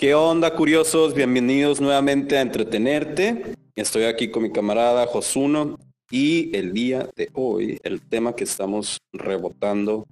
[0.00, 1.12] ¿Qué onda, curiosos?
[1.12, 3.54] Bienvenidos nuevamente a Entretenerte.
[3.76, 5.78] Estoy aquí con mi camarada Josuno
[6.10, 10.06] y el día de hoy el tema que estamos rebotando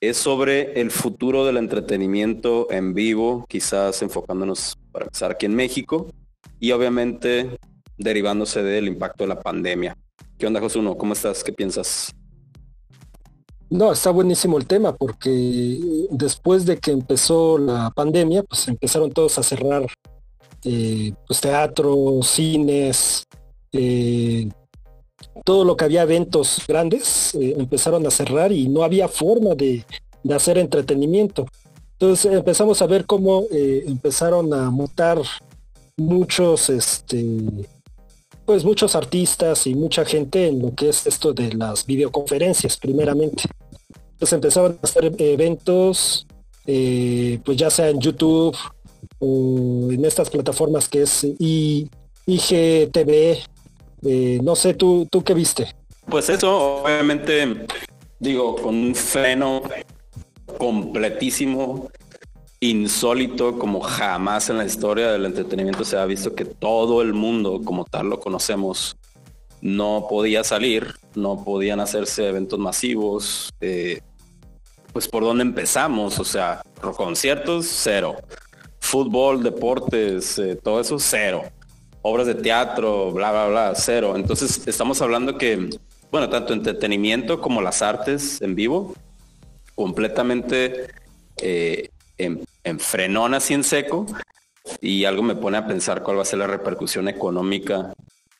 [0.00, 6.12] es sobre el futuro del entretenimiento en vivo, quizás enfocándonos para empezar aquí en México
[6.60, 7.58] y obviamente
[7.98, 9.96] derivándose del impacto de la pandemia.
[10.38, 10.96] ¿Qué onda, Josuno?
[10.96, 11.42] ¿Cómo estás?
[11.42, 12.14] ¿Qué piensas?
[13.70, 15.78] No, está buenísimo el tema porque
[16.10, 19.86] después de que empezó la pandemia, pues empezaron todos a cerrar
[20.64, 23.24] eh, pues teatros, cines,
[23.72, 24.48] eh,
[25.44, 29.84] todo lo que había eventos grandes eh, empezaron a cerrar y no había forma de,
[30.34, 31.46] hacer entretenimiento.
[31.92, 35.20] Entonces empezamos a ver cómo empezaron a mutar
[35.96, 37.44] muchos, este,
[38.44, 43.44] pues muchos artistas y mucha gente en lo que es esto de las videoconferencias, primeramente.
[44.20, 46.26] Entonces empezaron a hacer eventos,
[46.66, 48.54] eh, pues ya sea en YouTube
[49.18, 51.24] o en estas plataformas que es
[52.26, 53.38] IGTV.
[54.02, 55.74] Eh, no sé, ¿tú, ¿tú qué viste?
[56.04, 57.66] Pues eso, obviamente,
[58.18, 59.62] digo, con un freno
[60.58, 61.88] completísimo,
[62.60, 67.62] insólito, como jamás en la historia del entretenimiento se ha visto que todo el mundo
[67.64, 68.98] como tal lo conocemos
[69.62, 74.00] no podía salir, no podían hacerse eventos masivos, eh,
[74.92, 76.62] pues por dónde empezamos, o sea,
[76.96, 78.16] conciertos, cero.
[78.80, 81.44] Fútbol, deportes, eh, todo eso, cero.
[82.02, 84.14] Obras de teatro, bla, bla, bla, cero.
[84.16, 85.70] Entonces, estamos hablando que,
[86.10, 88.94] bueno, tanto entretenimiento como las artes en vivo,
[89.74, 90.86] completamente
[91.36, 94.06] eh, en, en frenón así en seco.
[94.80, 97.92] Y algo me pone a pensar cuál va a ser la repercusión económica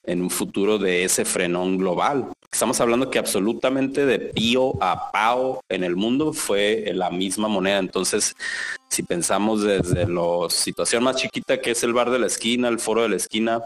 [0.05, 2.29] en un futuro de ese frenón global.
[2.53, 7.79] Estamos hablando que absolutamente de pío a pao en el mundo fue la misma moneda.
[7.79, 8.35] Entonces,
[8.89, 12.81] si pensamos desde la situación más chiquita que es el bar de la esquina, el
[12.81, 13.63] foro de la esquina,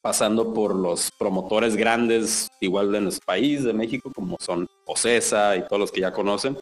[0.00, 5.62] pasando por los promotores grandes, igual de nuestro país, de México, como son Ocesa y
[5.62, 6.56] todos los que ya conocen,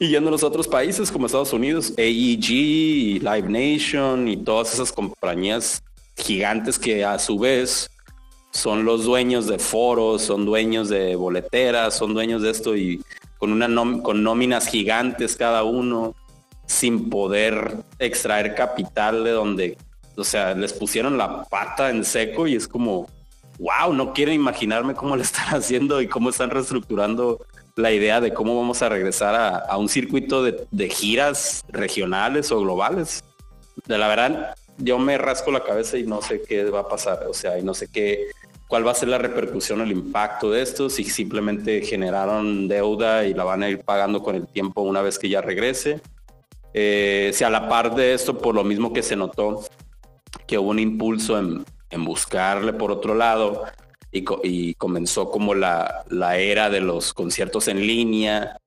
[0.00, 4.92] y yendo a los otros países como Estados Unidos, AEG, Live Nation y todas esas
[4.92, 5.82] compañías
[6.16, 7.88] gigantes que a su vez
[8.50, 13.02] son los dueños de foros, son dueños de boleteras, son dueños de esto y
[13.38, 13.68] con una
[14.02, 16.14] con nóminas gigantes cada uno,
[16.66, 19.78] sin poder extraer capital de donde,
[20.16, 23.08] o sea, les pusieron la pata en seco y es como,
[23.58, 27.44] wow, no quiero imaginarme cómo le están haciendo y cómo están reestructurando
[27.76, 29.36] la idea de cómo vamos a regresar
[29.68, 33.22] a, un circuito de, de giras regionales o globales.
[33.86, 37.26] De la verdad, yo me rasco la cabeza y no sé qué va a pasar,
[37.28, 38.28] o sea, y no sé qué,
[38.68, 43.34] cuál va a ser la repercusión, el impacto de esto, si simplemente generaron deuda y
[43.34, 46.00] la van a ir pagando con el tiempo una vez que ya regrese.
[46.74, 49.64] Eh, si a la par de esto, por lo mismo que se notó,
[50.46, 51.64] que hubo un impulso en,
[52.04, 53.64] buscarle por otro lado
[54.12, 56.04] y, comenzó como la,
[56.36, 58.58] era de los conciertos en línea,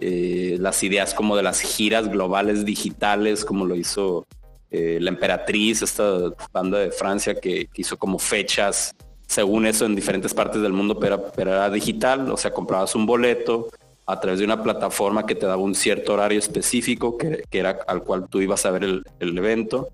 [0.00, 4.26] eh, las ideas como de las giras globales digitales, como lo hizo
[4.70, 8.94] eh, la Emperatriz, esta banda de Francia que, hizo como fechas,
[9.26, 13.68] según eso, en diferentes partes del mundo, pero, era digital, o sea, comprabas un boleto
[14.06, 18.02] a través de una plataforma que te daba un cierto horario específico, que, era al
[18.02, 19.88] cual tú ibas a ver el, evento.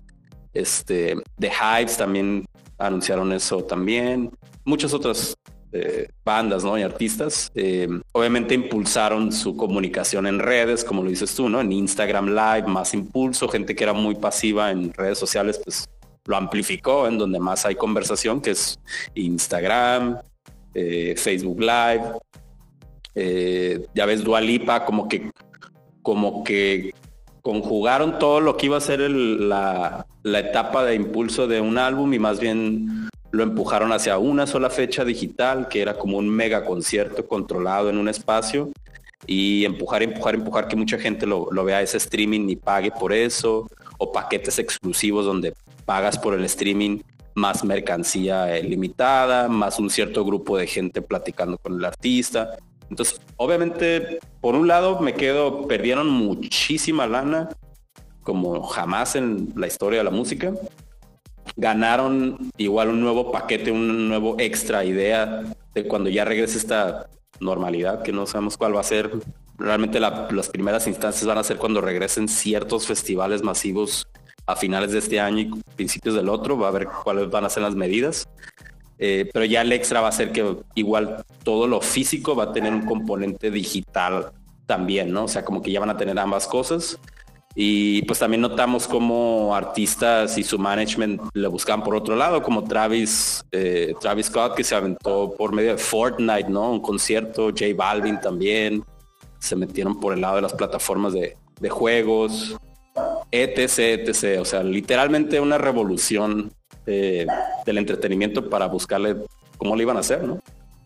[0.53, 2.45] Este, The Hives también
[2.77, 4.31] anunciaron eso también.
[4.63, 5.37] Muchas otras
[5.73, 6.77] eh, bandas ¿no?
[6.77, 11.59] y artistas, eh, obviamente impulsaron su comunicación en redes, como lo dices tú, ¿no?
[11.59, 15.89] En Instagram Live, más impulso, gente que era muy pasiva en redes sociales, pues
[16.25, 18.79] lo amplificó en donde más hay conversación, que es
[19.13, 20.21] Instagram,
[20.73, 22.13] eh, Facebook Live.
[23.93, 25.31] ya ves, Dualipa, como que,
[26.01, 26.93] como que
[27.41, 32.13] conjugaron todo lo que iba a ser la, la etapa de impulso de un álbum
[32.13, 36.65] y más bien lo empujaron hacia una sola fecha digital, que era como un mega
[36.65, 38.71] concierto controlado en un espacio,
[39.25, 43.67] y empujar, empujar, empujar que mucha gente lo, vea ese streaming y pague por eso,
[43.97, 45.53] o paquetes exclusivos donde
[45.85, 46.99] pagas por el streaming
[47.33, 52.57] más mercancía limitada, más un cierto grupo de gente platicando con el artista.
[52.89, 57.49] Entonces, obviamente, por un lado me quedo, perdieron muchísima lana,
[58.23, 60.53] como jamás en la historia de la música
[61.57, 65.43] ganaron igual un nuevo paquete, un nuevo extra idea
[65.73, 67.09] de cuando ya regrese esta
[67.39, 69.11] normalidad, que no sabemos cuál va a ser.
[69.57, 74.07] Realmente las primeras instancias van a ser cuando regresen ciertos festivales masivos
[74.45, 76.57] a finales de este año y principios del otro.
[76.57, 78.29] Va a ver cuáles van a ser las medidas.
[78.99, 82.53] Eh, pero ya el extra va a ser que igual todo lo físico va a
[82.53, 84.31] tener un componente digital
[84.65, 85.25] también, ¿no?
[85.25, 86.99] O sea, como que ya van a tener ambas cosas.
[87.59, 92.63] Y pues también notamos como artistas y su management le buscan por otro lado, como
[92.63, 96.71] Travis, eh, Travis Scott, que se aventó por medio de Fortnite, ¿no?
[96.71, 98.83] Un concierto, J Balvin también.
[99.39, 102.55] Se metieron por el lado de las plataformas de, de juegos,
[103.31, 104.39] etc, etc.
[104.39, 106.51] O sea, literalmente una revolución
[106.85, 107.25] eh,
[107.65, 109.15] del entretenimiento para buscarle
[109.57, 110.39] cómo le iban a hacer, ¿no?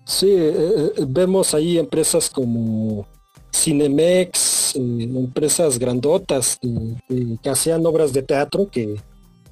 [0.05, 3.05] Sí, eh, vemos ahí empresas como
[3.53, 4.39] Cinemex,
[4.75, 8.95] empresas grandotas que hacían obras de teatro que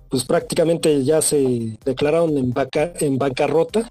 [0.09, 2.53] pues prácticamente ya se declararon en,
[2.99, 3.89] en bancarrota,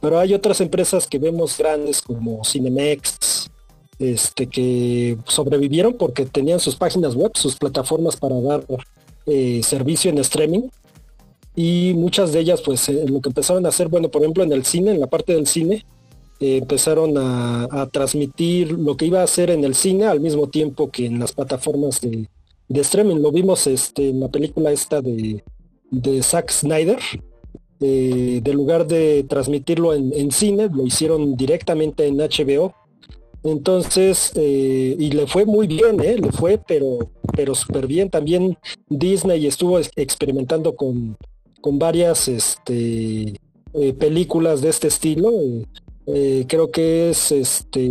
[0.00, 3.48] pero hay otras empresas que vemos grandes como Cinemex,
[3.98, 8.64] este, que sobrevivieron porque tenían sus páginas web, sus plataformas para dar
[9.26, 10.68] eh, servicio en streaming.
[11.56, 14.52] Y muchas de ellas, pues eh, lo que empezaron a hacer, bueno, por ejemplo, en
[14.52, 15.86] el cine, en la parte del cine,
[16.40, 20.90] eh, empezaron a, transmitir lo que iba a hacer en el cine al mismo tiempo
[20.90, 22.28] que en las plataformas de,
[22.68, 23.16] streaming.
[23.16, 25.44] Lo vimos este, en la película esta de,
[25.90, 26.98] de Zack Snyder.
[27.80, 32.74] Eh, de lugar de transmitirlo en, cine, lo hicieron directamente en HBO.
[33.42, 38.10] Entonces, eh, y le fue muy bien, le fue, pero, pero súper bien.
[38.10, 38.56] También
[38.88, 41.16] Disney estuvo experimentando con,
[41.60, 43.38] con varias este,
[43.98, 45.30] películas de este estilo.
[46.06, 47.90] Eh, creo que es este.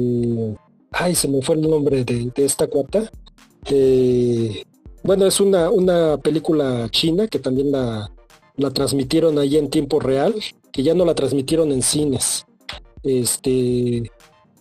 [0.92, 3.12] Ay, se me fue el nombre de, esta cuata.
[3.66, 4.64] Eh,
[5.04, 8.12] bueno, es una, una película china que también la,
[8.58, 10.36] la transmitieron ahí en tiempo real,
[10.72, 12.46] que ya no la transmitieron en cines.
[13.04, 14.04] Este.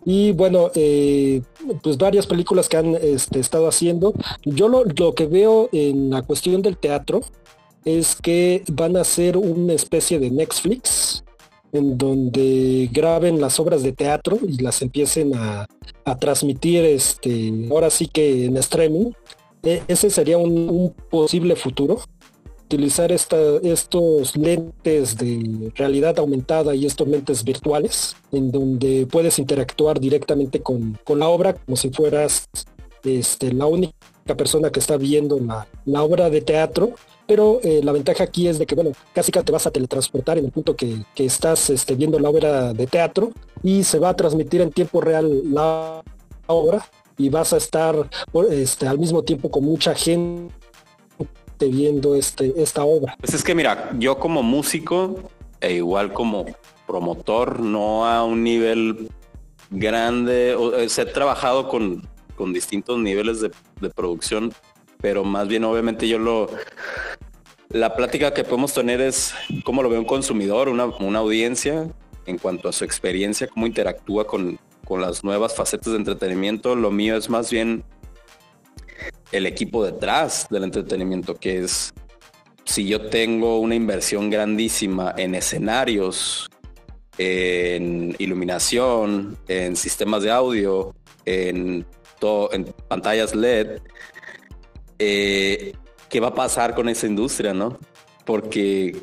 [0.05, 1.43] Y bueno, eh,
[1.83, 4.15] pues varias películas que han este, estado haciendo.
[4.45, 7.21] Yo lo, lo, que veo en la cuestión del teatro
[7.85, 11.25] es que van a ser una especie de Netflix,
[11.73, 15.67] en donde graben las obras de teatro y las empiecen a,
[16.21, 19.13] transmitir este ahora sí que en streaming
[19.63, 22.01] e, ese sería un, posible futuro.
[22.65, 30.63] Utilizar estos lentes de realidad aumentada y estos lentes virtuales en donde puedes interactuar directamente
[30.63, 32.49] con, la obra como si fueras
[33.05, 33.95] este, la única
[34.39, 36.95] persona que está viendo la, la obra de teatro
[37.27, 40.39] pero eh, la ventaja aquí es de que, bueno, casi casi te vas a teletransportar
[40.39, 43.31] en el punto que, estás este, viendo la obra de teatro
[43.63, 46.03] y se va a transmitir en tiempo real la
[46.47, 46.85] obra
[47.17, 48.09] y vas a estar
[48.51, 50.51] este, al mismo tiempo con mucha gente
[51.61, 53.17] viendo este, esta obra.
[53.21, 55.31] Pues es que mira, yo como músico
[55.61, 56.47] e igual como
[56.87, 59.09] promotor, no a un nivel
[59.71, 64.53] grande, eh, he trabajado con, con distintos niveles de, de producción,
[65.03, 66.49] pero más bien obviamente yo lo
[67.73, 69.35] la plática que podemos tener es
[69.65, 71.89] cómo lo ve un consumidor, una, audiencia
[72.27, 74.59] en cuanto a su experiencia, cómo interactúa con,
[74.91, 76.77] las nuevas facetas de entretenimiento.
[76.77, 77.83] Lo mío es más bien
[79.31, 81.95] el equipo detrás del entretenimiento, que es
[82.65, 86.51] si yo tengo una inversión grandísima en escenarios,
[87.17, 90.95] en iluminación, en sistemas de audio,
[91.25, 91.87] en,
[92.19, 93.81] todo, en pantallas LED,
[95.05, 95.73] eh,
[96.09, 97.77] qué va a pasar con esa industria, ¿no?
[98.25, 99.03] Porque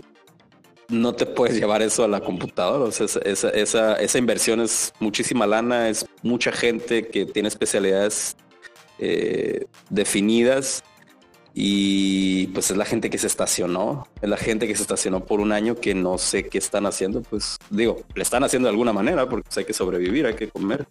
[0.87, 2.89] no te puedes llevar eso a la computadora.
[2.89, 8.37] Esa, inversión es muchísima lana, es mucha gente que tiene especialidades
[8.97, 10.83] eh, definidas
[11.53, 15.41] y pues es la gente que se estacionó, es la gente que se estacionó por
[15.41, 18.93] un año que no sé qué están haciendo, pues digo, le están haciendo de alguna
[18.93, 20.87] manera porque pues, hay que sobrevivir, hay que comer.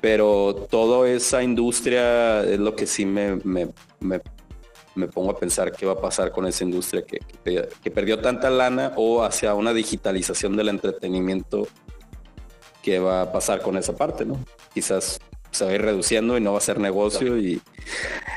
[0.00, 3.70] Pero toda esa industria es lo que sí me, me
[4.98, 7.20] me pongo a pensar qué va a pasar con esa industria que,
[7.90, 11.68] perdió tanta lana o hacia una digitalización del entretenimiento
[12.82, 14.44] qué va a pasar con esa parte, ¿no?
[14.74, 17.60] Quizás se va a ir reduciendo y no va a ser negocio y,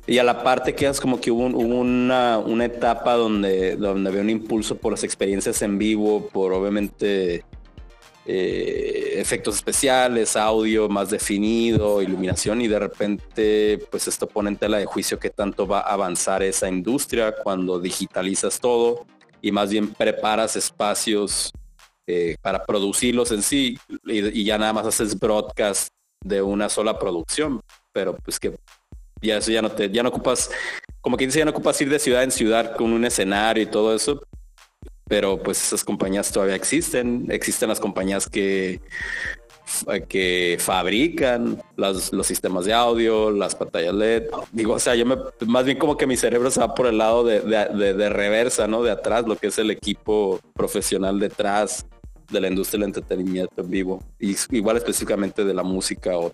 [0.08, 4.30] y a la parte quedas como que hubo, una, una, etapa donde, donde había un
[4.30, 7.44] impulso por las experiencias en vivo, por obviamente
[8.34, 14.78] eh, efectos especiales, audio más definido, iluminación y de repente pues esto pone en tela
[14.78, 19.06] de juicio que tanto va a avanzar esa industria cuando digitalizas todo
[19.42, 21.52] y más bien preparas espacios
[22.08, 25.90] eh, para producirlos en sí y, ya nada más haces broadcast
[26.24, 27.60] de una sola producción,
[27.92, 28.56] pero pues que
[29.22, 30.50] ya eso ya no te, ya no ocupas,
[31.02, 33.66] como que dice, ya no ocupas ir de ciudad en ciudad con un escenario y
[33.68, 34.22] todo eso,
[35.12, 37.26] pero pues esas compañías todavía existen.
[37.30, 38.80] Existen las compañías que,
[40.08, 44.28] que fabrican los sistemas de audio, las pantallas LED.
[44.54, 46.98] Digo, o sea, yo me, más bien como que mi cerebro se va por el
[46.98, 48.84] lado de, reversa, ¿no?
[48.84, 51.86] De atrás, lo que es el equipo profesional detrás
[52.32, 56.32] de la industria del entretenimiento en vivo, y igual específicamente de la música o,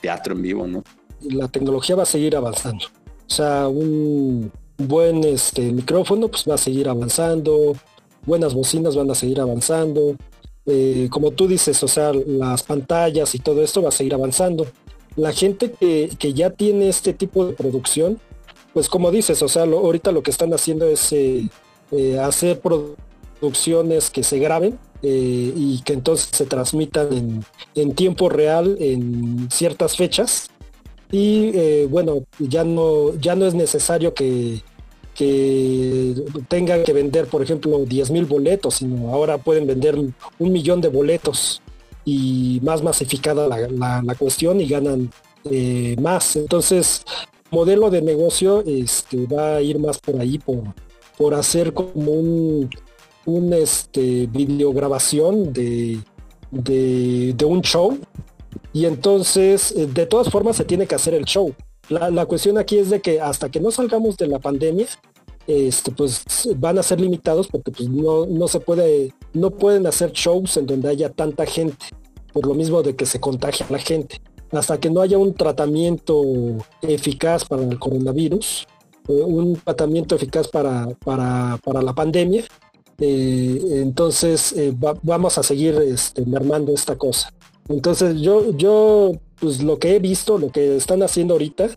[0.00, 0.82] teatro en vivo, ¿no?
[1.20, 2.86] La tecnología va a seguir avanzando.
[3.28, 7.76] O sea, un buen este, micrófono pues va a seguir avanzando,
[8.24, 10.16] buenas bocinas van a seguir avanzando.
[10.66, 14.66] Eh, como tú dices, o sea, las pantallas y todo esto va a seguir avanzando.
[15.16, 18.20] La gente que, ya tiene este tipo de producción,
[18.72, 21.48] pues como dices, o sea, ahorita lo que están haciendo es eh,
[21.90, 27.44] eh, hacer producciones que se graben y que entonces se transmitan en,
[27.76, 30.50] en, tiempo real en ciertas fechas.
[31.10, 34.62] Y bueno, ya no, ya no es necesario que,
[35.14, 36.14] que
[36.48, 40.88] tengan que vender, por ejemplo, 10 mil boletos, sino ahora pueden vender un millón de
[40.88, 41.60] boletos
[42.04, 45.10] y más masificada la, cuestión y ganan
[45.50, 46.36] eh, más.
[46.36, 47.04] Entonces,
[47.50, 50.62] modelo de negocio este, va a ir más por ahí, por,
[51.18, 52.70] por hacer como un,
[53.26, 55.98] un este, videograbación de,
[56.50, 57.98] de, de un show.
[58.72, 61.54] Y entonces, eh, de todas formas, se tiene que hacer el show.
[61.88, 64.86] La, cuestión aquí es de que hasta que no salgamos de la pandemia,
[65.46, 66.22] este, pues
[66.56, 70.90] van a ser limitados porque pues, no, se puede, no pueden hacer shows en donde
[70.90, 71.86] haya tanta gente,
[72.34, 74.20] por lo mismo de que se contagia la gente.
[74.52, 76.22] Hasta que no haya un tratamiento
[76.82, 78.66] eficaz para el coronavirus,
[79.08, 82.44] eh, un tratamiento eficaz para, la pandemia,
[83.00, 84.54] eh, entonces
[85.02, 87.32] vamos a seguir este, mermando esta cosa.
[87.68, 91.68] Entonces yo, yo, pues lo que he visto, lo que están haciendo ahorita,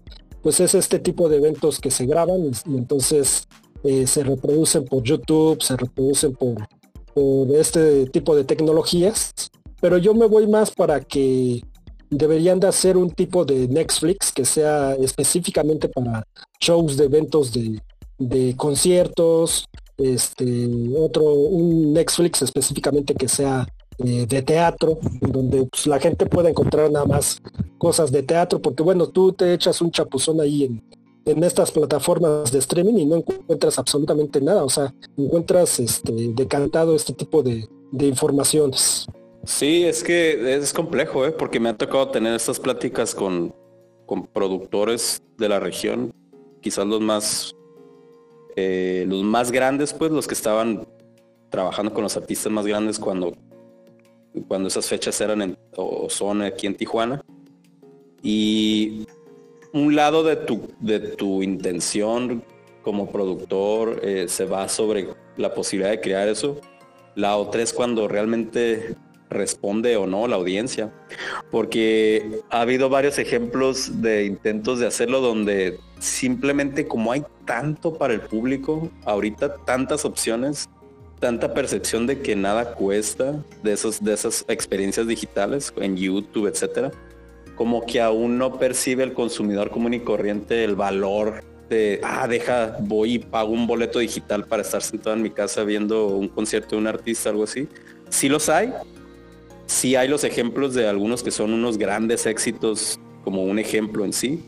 [0.42, 3.48] pues es este tipo de eventos que se graban y, entonces
[3.84, 6.68] eh, se reproducen por YouTube, se reproducen por,
[7.14, 9.32] por este tipo de tecnologías.
[9.82, 11.62] Pero yo me voy más para que
[12.10, 16.24] deberían de hacer un tipo de Netflix que sea específicamente para
[16.60, 17.82] shows de eventos de,
[18.18, 19.66] de conciertos,
[19.98, 23.68] este otro, un Netflix específicamente que sea
[24.06, 27.42] eh, de teatro, donde pues, la gente pueda encontrar nada más
[27.78, 30.84] cosas de teatro, porque bueno, tú te echas un chapuzón ahí en,
[31.26, 36.96] en estas plataformas de streaming y no encuentras absolutamente nada, o sea, encuentras este, decantado
[36.96, 39.08] este tipo de, de informaciones.
[39.44, 41.32] Sí, es que es complejo, ¿eh?
[41.32, 43.54] porque me ha tocado tener estas pláticas con,
[44.06, 46.14] con productores de la región,
[46.62, 47.56] quizás los más,
[48.56, 50.88] eh, los más grandes, pues los que estaban
[51.50, 53.34] trabajando con los artistas más grandes cuando
[54.48, 57.22] cuando esas fechas eran en, o son aquí en Tijuana.
[58.24, 59.06] Y
[59.74, 62.44] un lado de tu, de tu intención
[62.82, 65.08] como productor eh, se va sobre
[65.38, 66.60] la posibilidad de crear eso.
[67.16, 68.96] La otra es cuando realmente
[69.30, 70.94] responde o no la audiencia.
[71.50, 78.14] Porque ha habido varios ejemplos de intentos de hacerlo donde simplemente como hay tanto para
[78.14, 80.70] el público, ahorita tantas opciones,
[81.22, 86.92] tanta percepción de que nada cuesta de esos de esas experiencias digitales en YouTube, etcétera,
[87.56, 92.76] como que aún no percibe el consumidor común y corriente el valor de ah, deja,
[92.82, 96.76] voy y pago un boleto digital para estar sentado en mi casa viendo un concierto
[96.76, 97.70] de un artista, algo así.
[98.10, 98.74] Sí los hay.
[99.68, 104.12] Sí hay los ejemplos de algunos que son unos grandes éxitos como un ejemplo en
[104.12, 104.44] sí,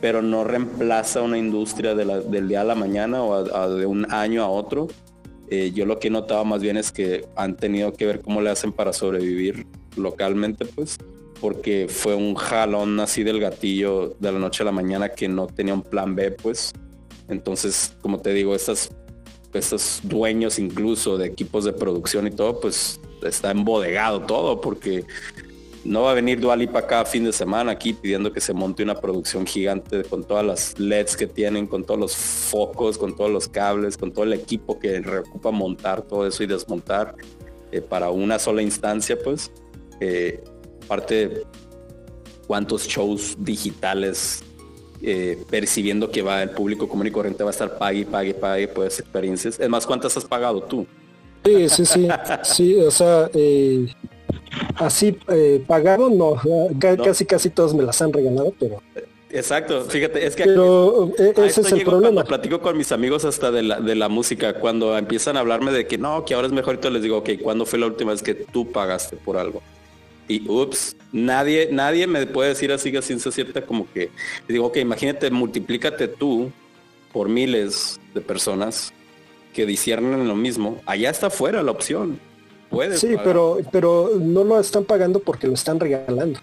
[0.00, 4.48] pero no reemplaza una industria del día a la mañana o de un año a
[4.48, 4.88] otro
[5.50, 8.40] eh, yo lo que he notado más bien es que han tenido que ver cómo
[8.40, 9.66] le hacen para sobrevivir
[9.96, 10.96] localmente, pues,
[11.40, 15.48] porque fue un jalón así del gatillo de la noche a la mañana que no
[15.48, 16.72] tenía un plan B, pues.
[17.28, 18.90] Entonces, como te digo, estas,
[19.52, 25.04] estos dueños incluso de equipos de producción y todo, pues está embodegado todo, porque
[25.84, 28.94] no va a venir Dualipa cada fin de semana aquí pidiendo que se monte una
[28.94, 33.48] producción gigante con todas las LEDs que tienen, con todos los focos, con todos los
[33.48, 37.14] cables, con todo el equipo que reocupa montar todo eso y desmontar
[37.72, 39.50] eh, para una sola instancia, pues.
[40.00, 40.42] Eh,
[40.84, 41.44] aparte,
[42.46, 44.42] cuántos shows digitales
[45.02, 48.64] eh, percibiendo que va el público común y corriente va a estar pague, pague, pague
[48.64, 49.58] esas experiencias.
[49.58, 50.86] Es más, ¿cuántas has pagado tú?
[51.42, 52.08] Sí, sí, sí.
[52.42, 53.30] sí, o sea,
[54.76, 56.36] así eh, pagado, no,
[57.02, 58.82] casi casi todos me las han regalado, pero
[59.32, 62.24] Exacto, fíjate, es que pero eh, ese es el problema.
[62.24, 65.86] platico con mis amigos hasta de la, de la música, cuando empiezan a hablarme de
[65.86, 68.22] que no, que ahora es mejor, y les digo, ok, ¿cuándo fue la última vez
[68.22, 69.62] que tú pagaste por algo?
[70.26, 74.10] Y ups, nadie, nadie me puede decir así a ciencia cierta como que,
[74.48, 76.50] digo, ok, imagínate, multiplícate tú
[77.12, 78.92] por miles de personas
[79.52, 82.18] que disciernen lo mismo, allá está fuera la opción
[82.94, 86.40] sí, pero, pero no lo están pagando porque lo están regalando.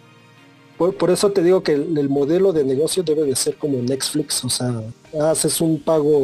[0.78, 4.50] Por, eso te digo que el, modelo de negocio debe de ser como Netflix, o
[4.50, 4.84] sea,
[5.20, 6.24] haces un pago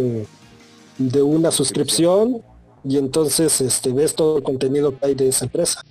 [0.99, 2.43] de una suscripción
[2.83, 5.81] y entonces este, ves todo el contenido que hay de esa empresa,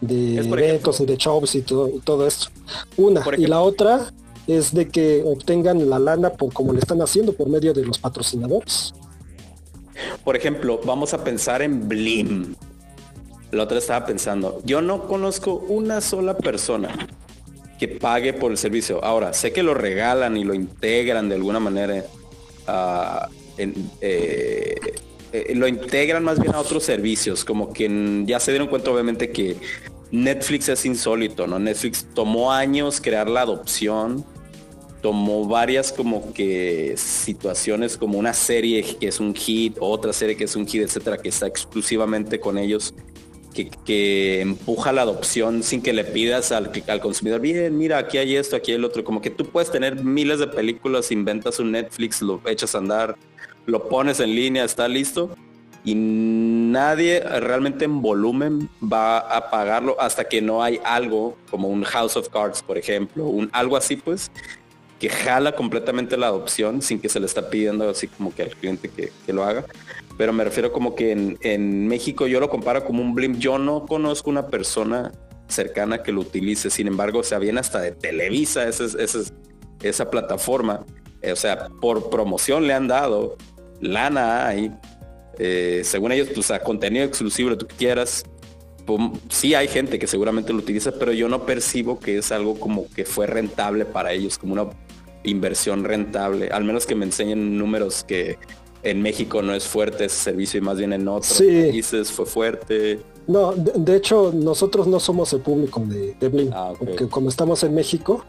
[0.00, 2.46] de eventos y de shows y todo, todo esto.
[2.96, 3.24] Una.
[3.36, 4.12] Y la otra
[4.46, 7.98] es de que obtengan la lana por como le están haciendo por medio de los
[7.98, 8.94] patrocinadores.
[10.24, 12.54] Por ejemplo, vamos a pensar en Blim.
[13.52, 17.08] La otra estaba pensando, yo no conozco una sola persona
[17.78, 19.04] que pague por el servicio.
[19.04, 22.04] Ahora, sé que lo regalan y lo integran de alguna manera.
[22.66, 23.28] Ah,
[23.58, 24.80] eh,
[25.32, 29.30] eh, lo integran más bien a otros servicios, como que ya se dieron cuenta obviamente
[29.30, 29.56] que
[30.10, 31.58] Netflix es insólito, ¿no?
[31.58, 34.24] Netflix tomó años crear la adopción,
[35.00, 40.44] tomó varias como que situaciones como una serie que es un hit, otra serie que
[40.44, 42.94] es un hit, etcétera, que está exclusivamente con ellos,
[43.52, 48.36] que, empuja la adopción sin que le pidas al, al, consumidor, bien, mira, aquí hay
[48.36, 51.72] esto, aquí hay el otro, como que tú puedes tener miles de películas, inventas un
[51.72, 53.16] Netflix, lo echas a andar,
[53.66, 55.36] lo pones en línea, está listo
[55.84, 61.82] y nadie realmente en volumen va a pagarlo hasta que no hay algo como un
[61.82, 64.30] House of Cards, por ejemplo, un algo así pues
[65.00, 68.50] que jala completamente la adopción sin que se le está pidiendo así como que al
[68.50, 69.64] cliente que, lo haga.
[70.22, 73.40] Pero me refiero como que en, México yo lo comparo como un Blim.
[73.40, 75.10] Yo no conozco una persona
[75.48, 76.70] cercana que lo utilice.
[76.70, 78.86] Sin embargo, o sea, viene hasta de Televisa esa,
[79.82, 80.86] esa plataforma.
[81.28, 83.36] O sea, por promoción le han dado
[83.80, 84.72] lana hay,
[85.40, 88.22] eh, según ellos, pues a contenido exclusivo, lo que tú quieras.
[89.28, 92.88] sí hay gente que seguramente lo utiliza, pero yo no percibo que es algo como
[92.94, 94.70] que fue rentable para ellos, como una
[95.24, 98.38] inversión rentable, al menos que me enseñen números que
[98.82, 103.00] en México no es fuerte ese servicio y más bien en otros países fue fuerte.
[103.26, 107.74] No, de, hecho nosotros no somos el público de, de ah, porque como estamos en
[107.74, 108.24] México,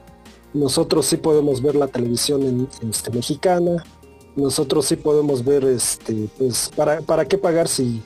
[0.53, 3.83] nosotros sí podemos ver la televisión en, este, mexicana,
[4.35, 8.01] nosotros sí podemos ver, este, pues, ¿para, para qué pagar si,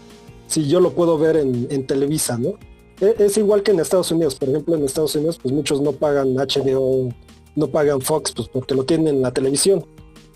[0.48, 2.54] si yo lo puedo ver en, Televisa, ¿no?
[3.02, 5.92] E, es, igual que en Estados Unidos, por ejemplo, en Estados Unidos, pues muchos no
[5.92, 7.10] pagan HBO,
[7.56, 9.86] no pagan Fox, pues porque lo tienen en la televisión.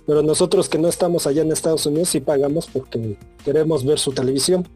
[0.06, 4.12] Pero nosotros que no estamos allá en Estados Unidos sí pagamos porque queremos ver su
[4.12, 4.68] televisión.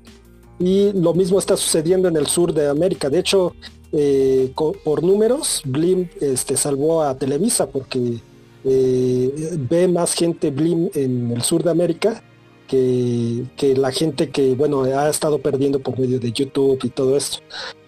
[0.59, 3.09] Y lo mismo está sucediendo en el sur de América.
[3.09, 3.53] De hecho,
[3.91, 4.51] eh,
[4.83, 8.19] por números, Blim este, salvó a Televisa porque
[8.63, 12.23] eh, ve más gente Blim en el sur de América
[12.67, 17.39] que, la gente que, bueno, ha estado perdiendo por medio de YouTube y todo esto.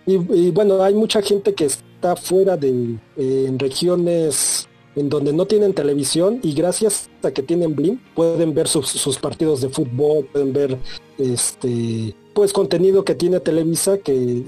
[0.06, 5.74] Y, bueno, hay mucha gente que está fuera de, en regiones en donde no tienen
[5.74, 10.78] televisión y gracias a que tienen Blim pueden ver sus, partidos de fútbol, pueden ver
[11.18, 14.44] este pues contenido que tiene Televisa que,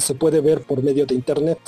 [0.00, 1.58] se puede ver por medio de internet.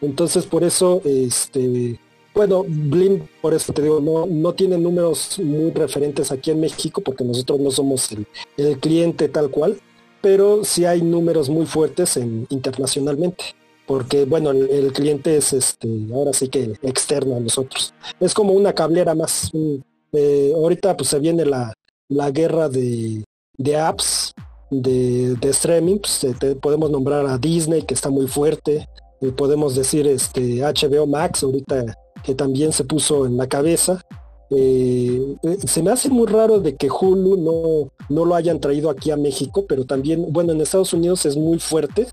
[0.00, 1.98] Entonces por eso este
[2.34, 7.00] bueno, Blim, por eso te digo, no, no tiene números muy referentes aquí en México,
[7.00, 8.10] porque nosotros no somos
[8.58, 9.80] el, cliente tal cual,
[10.20, 13.54] pero sí hay números muy fuertes en, internacionalmente
[13.86, 17.94] porque bueno, el, cliente es este, ahora sí que externo a nosotros.
[18.20, 19.50] Es como una cablera más.
[20.12, 21.72] Eh, ahorita pues se viene la,
[22.30, 23.24] guerra de,
[23.76, 24.32] apps,
[24.70, 26.26] de, streaming, pues,
[26.60, 28.88] podemos nombrar a Disney que está muy fuerte,
[29.20, 34.00] eh, podemos decir este HBO Max, ahorita que también se puso en la cabeza.
[34.50, 38.90] Eh, eh, se me hace muy raro de que Hulu no, no lo hayan traído
[38.90, 42.08] aquí a México, pero también, bueno, en Estados Unidos es muy fuerte,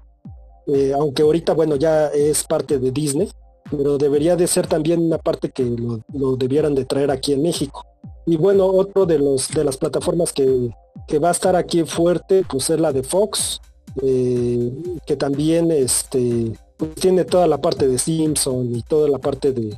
[0.67, 3.29] eh, aunque ahorita, bueno, ya es parte de Disney,
[3.69, 7.85] pero debería de ser también una parte que lo, debieran de traer aquí en México.
[8.25, 10.69] Y bueno, otro de los de las plataformas que,
[11.19, 13.59] va a estar aquí fuerte, pues es la de Fox,
[14.01, 19.77] que también este, pues tiene toda la parte de Simpson y toda la parte de,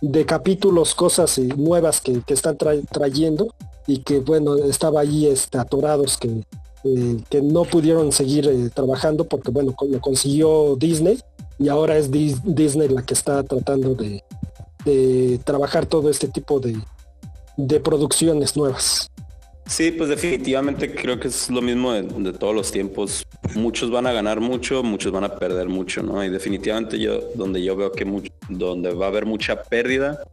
[0.00, 3.54] de, capítulos, cosas nuevas que, están trayendo
[3.86, 6.44] y que bueno, estaba allí este, atorados que,
[6.96, 11.18] eh, que no pudieron seguir eh, trabajando porque bueno, lo consiguió Disney
[11.58, 14.22] y ahora es Disney la que está tratando de,
[14.84, 16.76] de trabajar todo este tipo de,
[17.56, 19.10] de producciones nuevas.
[19.66, 23.22] Sí, pues definitivamente creo que es lo mismo de, todos los tiempos.
[23.54, 26.24] Muchos van a ganar mucho, muchos van a perder mucho, ¿no?
[26.24, 28.06] Y definitivamente yo, donde yo veo que
[28.48, 30.24] donde va a haber mucha pérdida,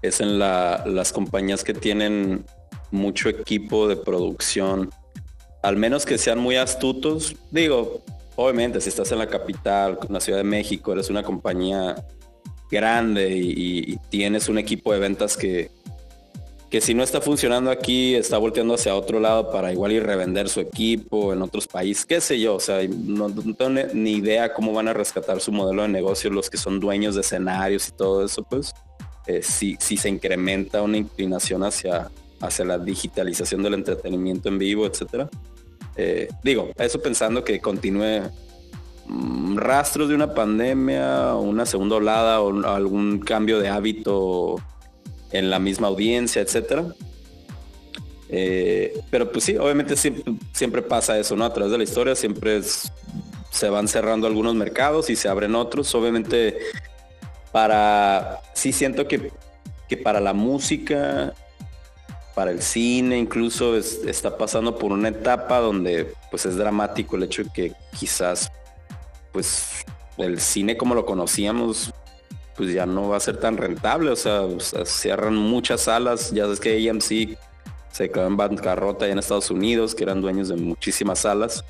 [0.00, 2.44] es en las compañías que tienen
[2.92, 4.90] mucho equipo de producción,
[5.64, 7.34] al menos que sean muy astutos.
[7.50, 8.02] Digo,
[8.36, 11.96] obviamente, si estás en la capital, en la Ciudad de México, eres una compañía
[12.70, 15.70] grande y tienes un equipo de ventas que,
[16.74, 20.48] que si no está funcionando aquí, está volteando hacia otro lado para igual ir revender
[20.48, 24.72] su equipo en otros países, qué sé yo, o sea, no, tengo ni idea cómo
[24.72, 28.24] van a rescatar su modelo de negocio los que son dueños de escenarios y todo
[28.24, 28.74] eso, pues,
[29.28, 34.84] eh, si, si se incrementa una inclinación hacia, hacia la digitalización del entretenimiento en vivo,
[34.84, 35.30] etcétera.
[35.96, 38.22] Eh, digo, eso pensando que continúe
[39.06, 44.56] mm, rastros de una pandemia, una segunda olada o algún cambio de hábito
[45.30, 46.86] en la misma audiencia, etcétera.
[48.28, 51.44] Eh, pero pues sí, obviamente siempre, pasa eso, ¿no?
[51.44, 55.94] A través de la historia siempre se van cerrando algunos mercados y se abren otros.
[55.94, 56.58] Obviamente
[57.52, 59.30] para, sí siento que,
[59.88, 61.34] que para la música
[62.34, 67.44] para el cine, incluso está pasando por una etapa donde pues es dramático el hecho
[67.44, 68.50] de que quizás
[69.32, 69.84] pues
[70.16, 71.92] el cine como lo conocíamos
[72.56, 74.42] pues ya no va a ser tan rentable, o sea,
[74.84, 77.36] cierran muchas salas, ya sabes que AMC
[77.90, 81.64] se quedó en bancarrota ya en Estados Unidos, que eran dueños de muchísimas salas.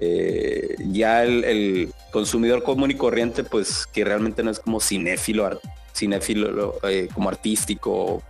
[0.00, 5.60] Eh, ya el, consumidor común y corriente, pues que realmente no es como cinéfilo,
[5.94, 8.22] cinéfilo eh, como artístico,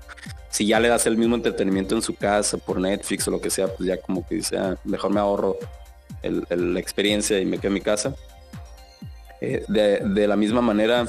[0.50, 3.50] si ya le das el mismo entretenimiento en su casa por Netflix o lo que
[3.50, 5.56] sea, pues ya como que dice, ah, mejor me ahorro
[6.22, 8.14] la experiencia y me quedo en mi casa.
[9.40, 11.06] Eh, de, la misma manera,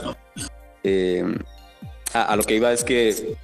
[0.84, 1.26] eh,
[2.14, 3.36] a, lo que iba es que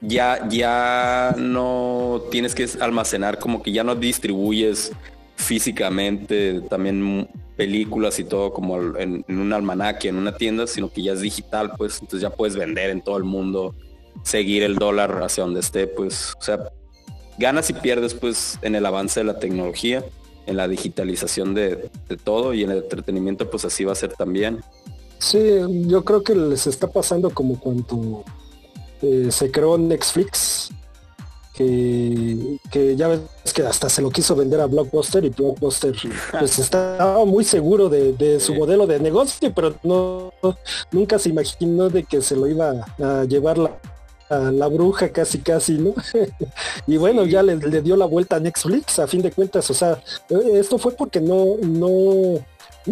[0.00, 4.90] ya, ya no tienes que almacenar, como que ya no distribuyes
[5.36, 11.02] físicamente también películas y todo como en, en un almanaque, en una tienda, sino que
[11.02, 13.74] ya es digital, pues entonces ya puedes vender en todo el mundo
[14.22, 16.70] seguir el dólar hacia donde esté, pues, o sea,
[17.40, 20.04] ganas y pierdes pues en el avance de la tecnología,
[20.46, 21.90] en la digitalización de,
[22.22, 24.60] todo y en el entretenimiento pues así va a ser también.
[25.18, 25.38] Sí,
[25.86, 28.24] yo creo que les está pasando como cuando
[29.02, 30.70] eh, se creó Netflix,
[31.54, 33.20] que, que, ya ves
[33.54, 35.94] que hasta se lo quiso vender a Blockbuster y Blockbuster
[36.38, 40.32] pues estaba muy seguro de, su modelo de negocio, pero no
[40.90, 43.78] nunca se imaginó de que se lo iba a llevar la
[44.30, 45.94] la bruja casi casi, ¿no?
[46.86, 50.00] y bueno, ya le, dio la vuelta a Netflix, a fin de cuentas, o sea,
[50.52, 52.44] esto fue porque no, no,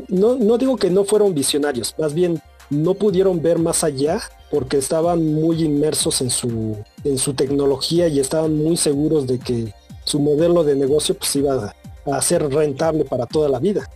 [0.09, 4.20] no, no digo que no fueron visionarios, más bien no pudieron ver más allá
[4.51, 9.72] porque estaban muy inmersos en su, en su tecnología y estaban muy seguros de que
[10.05, 11.74] su modelo de negocio pues iba
[12.07, 13.88] a, ser rentable para toda la vida.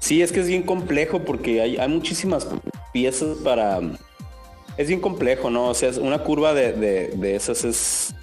[0.00, 2.48] Sí, es que es bien complejo porque hay, hay muchísimas
[2.92, 3.80] piezas para,
[4.76, 5.68] es bien complejo, ¿no?
[5.68, 8.14] O sea, una curva de, esas es,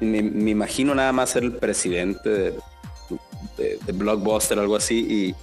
[0.00, 2.54] me, imagino nada más ser el presidente de,
[3.56, 5.34] de, Blockbuster, algo así,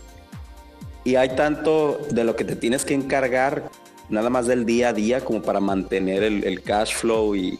[1.06, 3.70] y, y, hay tanto de lo que te tienes que encargar,
[4.10, 7.60] nada más del día a día, como para mantener el, cash flow y,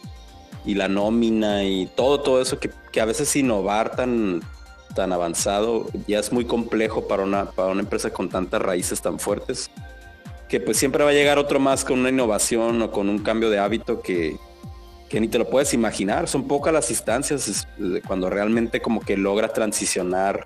[0.64, 4.40] la nómina y todo, todo eso que, que, a veces innovar tan,
[4.94, 9.18] tan avanzado ya es muy complejo para una, para una empresa con tantas raíces tan
[9.18, 9.70] fuertes
[10.54, 13.50] que pues siempre va a llegar otro más con una innovación o con un cambio
[13.50, 14.36] de hábito que,
[15.10, 16.28] ni te lo puedes imaginar.
[16.28, 17.66] Son pocas las instancias
[18.06, 20.44] cuando realmente como que logra transicionar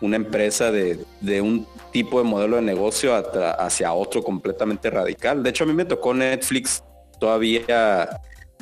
[0.00, 1.04] una empresa de,
[1.40, 3.16] un tipo de modelo de negocio
[3.58, 5.42] hacia otro completamente radical.
[5.42, 6.84] De hecho, a mí me tocó Netflix
[7.18, 8.20] todavía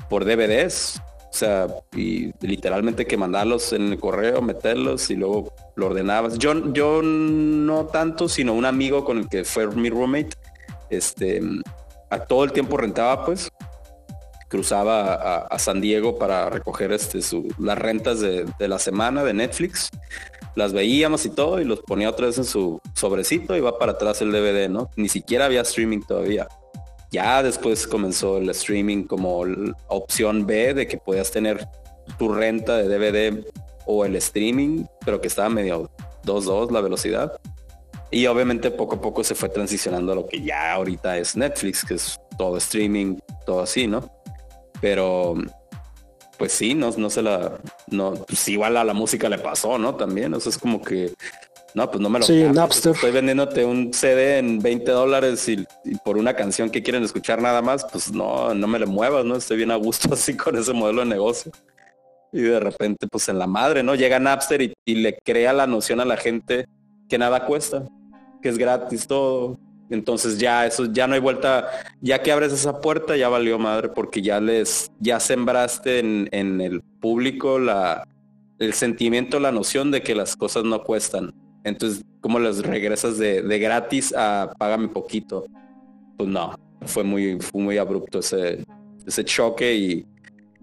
[0.08, 0.98] por DVDs.
[1.28, 6.38] O sea, y literalmente que mandarlos en el correo, meterlos y luego lo ordenabas.
[6.38, 10.30] Yo, yo no tanto, sino un amigo con el que fue mi roommate
[10.90, 11.40] este,
[12.10, 13.50] a todo el tiempo rentaba, pues,
[14.48, 17.20] cruzaba a, San Diego para recoger este,
[17.58, 19.90] las rentas de, la semana de Netflix.
[20.56, 23.92] Las veíamos y todo y los ponía otra vez en su sobrecito y va para
[23.92, 24.90] atrás el DVD, ¿no?
[24.96, 26.48] Ni siquiera había streaming todavía.
[27.12, 29.44] Ya después comenzó el streaming como
[29.86, 31.66] opción B de que podías tener
[32.18, 33.46] tu renta de DVD
[33.86, 35.90] o el streaming, pero que estaba medio
[36.24, 37.40] 2-2 la velocidad.
[38.10, 41.84] Y obviamente poco a poco se fue transicionando a lo que ya ahorita es Netflix,
[41.84, 44.10] que es todo streaming, todo así, ¿no?
[44.80, 45.36] Pero
[46.36, 49.94] pues sí, no, no se la, no, pues igual a la música le pasó, ¿no?
[49.94, 51.12] También, o sea, es como que,
[51.74, 52.94] no, pues no me lo Sí, Napster.
[52.94, 55.66] Estoy vendiéndote un CD en 20 dólares y,
[56.02, 59.36] por una canción que quieren escuchar nada más, pues no, no me le muevas, ¿no?
[59.36, 61.52] Estoy bien a gusto así con ese modelo de negocio.
[62.32, 63.94] Y de repente, pues en la madre, ¿no?
[63.94, 66.66] Llega Napster y, y le crea la noción a la gente
[67.08, 67.84] que nada cuesta
[68.42, 69.58] que es gratis todo.
[69.90, 71.68] Entonces ya eso ya no hay vuelta,
[72.00, 76.80] ya que abres esa puerta ya valió madre porque ya les ya sembraste en, el
[77.00, 78.06] público la
[78.60, 81.32] el sentimiento, la noción de que las cosas no cuestan.
[81.64, 85.46] Entonces, ¿cómo les regresas de, gratis a págame poquito?
[86.18, 88.64] Pues no, fue muy, fue muy abrupto ese,
[89.06, 90.06] ese choque y,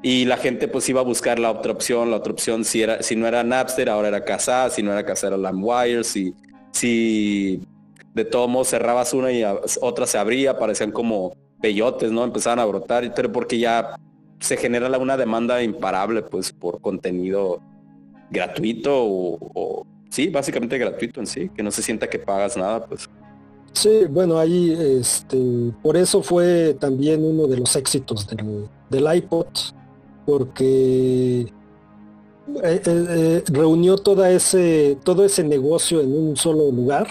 [0.04, 3.02] y la gente pues iba a buscar la otra opción, la otra opción si era,
[3.02, 6.36] si no era Napster, ahora era Casa, si no era Casa era LimeWire, si
[6.72, 7.62] si
[8.14, 9.44] de todos modos cerrabas una y
[9.82, 12.24] otra se abría, parecían como peyotes, ¿no?
[12.24, 13.96] Empezaban a brotar, pero porque ya
[14.40, 17.60] se genera una demanda imparable pues por contenido
[18.30, 23.10] gratuito o, sí, básicamente gratuito en sí, que no se sienta que pagas nada, pues.
[23.74, 25.38] Sí, bueno, ahí este,
[25.84, 28.28] por eso fue también uno de los éxitos
[28.90, 29.48] del, iPod,
[30.26, 31.46] porque
[32.64, 37.08] eh, eh, eh, reunió toda ese, todo ese negocio en un solo lugar,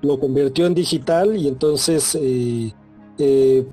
[0.00, 2.18] lo convirtió en digital y entonces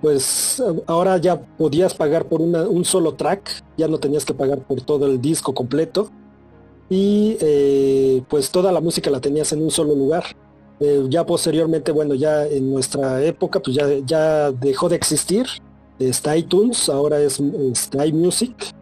[0.01, 4.81] pues ahora ya podías pagar por un solo track, ya no tenías que pagar por
[4.81, 6.11] todo el disco completo
[6.87, 7.35] y
[8.29, 10.23] pues toda la música la tenías en un solo lugar.
[11.09, 15.47] Ya posteriormente, bueno, ya en nuestra época, pues ya, dejó de existir.
[15.97, 18.78] Está iTunes, ahora es está iMusic.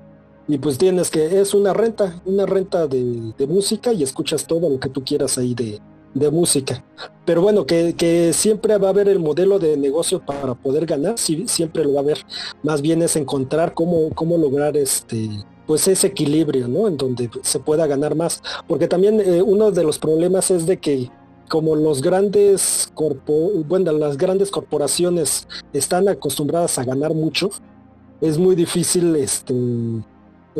[0.47, 4.79] Y pues tienes que, es una renta, una renta de, música y escuchas todo lo
[4.79, 5.79] que tú quieras ahí de,
[6.13, 6.83] de música.
[7.25, 11.17] Pero bueno, que, que, siempre va a haber el modelo de negocio para poder ganar,
[11.17, 12.19] siempre lo va a haber.
[12.63, 15.29] Más bien es encontrar cómo, cómo lograr este
[15.67, 16.88] pues ese equilibrio, ¿no?
[16.88, 18.41] En donde se pueda ganar más.
[18.67, 21.12] Porque también eh, uno de los problemas es de que
[21.49, 27.49] como los grandes corpo, bueno, las grandes corporaciones están acostumbradas a ganar mucho,
[28.21, 29.53] es muy difícil este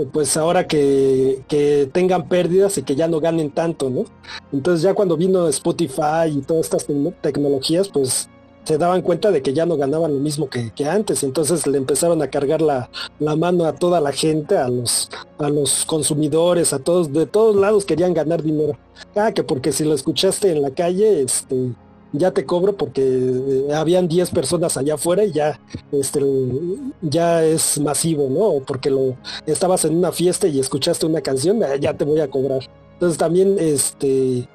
[0.06, 4.06] pues ahora que, que, tengan pérdidas y que ya no ganen tanto, ¿no?
[4.52, 6.88] Entonces ya cuando vino Spotify y todas estas
[7.22, 8.30] tecnologías, pues
[8.68, 12.22] se daban cuenta de que ya no ganaban lo mismo que, antes, entonces le empezaron
[12.22, 17.14] a cargar la, mano a toda la gente, a los, a los consumidores, a todos,
[17.14, 18.78] de todos lados querían ganar dinero.
[19.16, 21.72] Ah, que porque si lo escuchaste en la calle, este,
[22.14, 25.60] ya te cobro porque eh, habían 10 personas allá afuera y ya,
[25.92, 26.22] este,
[27.02, 28.64] ya es masivo, ¿no?
[28.66, 29.16] Porque lo
[29.46, 32.62] estabas en una fiesta y escuchaste una canción, ah, ya te voy a cobrar.
[32.94, 34.48] Entonces también, este,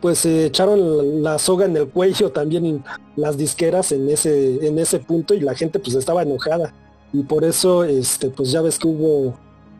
[0.00, 2.84] pues se echaron la soga en el cuello también
[3.16, 6.72] las disqueras en ese, en ese punto y la gente pues estaba enojada.
[7.12, 9.34] Y por eso este, pues ya ves que hubo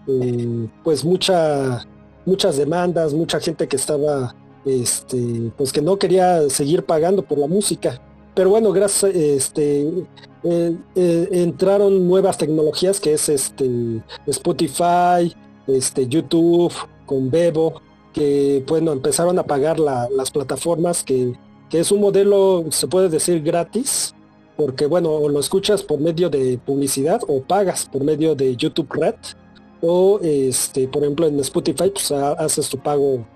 [0.08, 1.86] eh, pues mucha,
[2.24, 7.46] muchas demandas, mucha gente que estaba este, pues que no quería seguir pagando por la
[7.46, 8.00] música.
[8.34, 9.82] Pero bueno, gracias, este,
[10.44, 15.34] eh, eh, entraron nuevas tecnologías que es este Spotify,
[15.66, 16.72] este, YouTube,
[17.04, 21.32] con Bebo, que bueno, empezaron a pagar las plataformas, que,
[21.72, 24.14] es un modelo, se puede decir, gratis,
[24.56, 29.16] porque bueno, lo escuchas por medio de publicidad o pagas por medio de YouTube Red,
[29.80, 33.26] o este, por ejemplo en Spotify, pues haces tu pago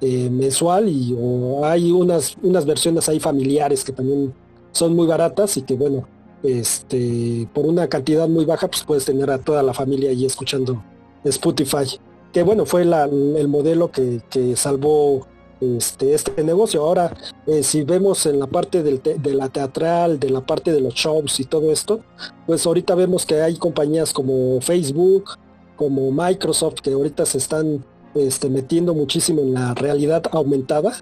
[0.00, 4.32] eh, mensual y o hay unas, unas versiones ahí familiares que también
[4.72, 6.06] son muy baratas y que bueno,
[6.42, 10.82] este, por una cantidad muy baja, pues puedes tener a toda la familia ahí escuchando
[11.24, 11.98] Spotify
[12.32, 14.20] que bueno, fue el modelo que,
[14.56, 15.26] salvó
[15.60, 16.82] este, este negocio.
[16.82, 17.14] Ahora,
[17.46, 21.40] eh, si vemos en la parte de la teatral, de la parte de los shows
[21.40, 22.00] y todo esto,
[22.46, 25.30] pues ahorita vemos que hay compañías como Facebook,
[25.76, 30.92] como Microsoft, que ahorita se están este, metiendo muchísimo en la realidad aumentada.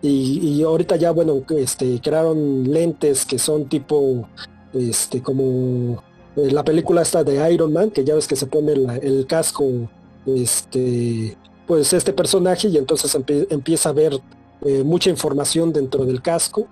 [0.00, 4.28] Y, ahorita ya, bueno, este, crearon lentes que son tipo,
[4.72, 6.02] este, como
[6.36, 9.88] eh, la película esta de Iron Man, que ya ves que se pone el casco
[10.26, 13.16] este, pues este personaje y entonces
[13.50, 14.20] empieza a ver
[14.64, 16.66] eh, mucha información dentro del casco,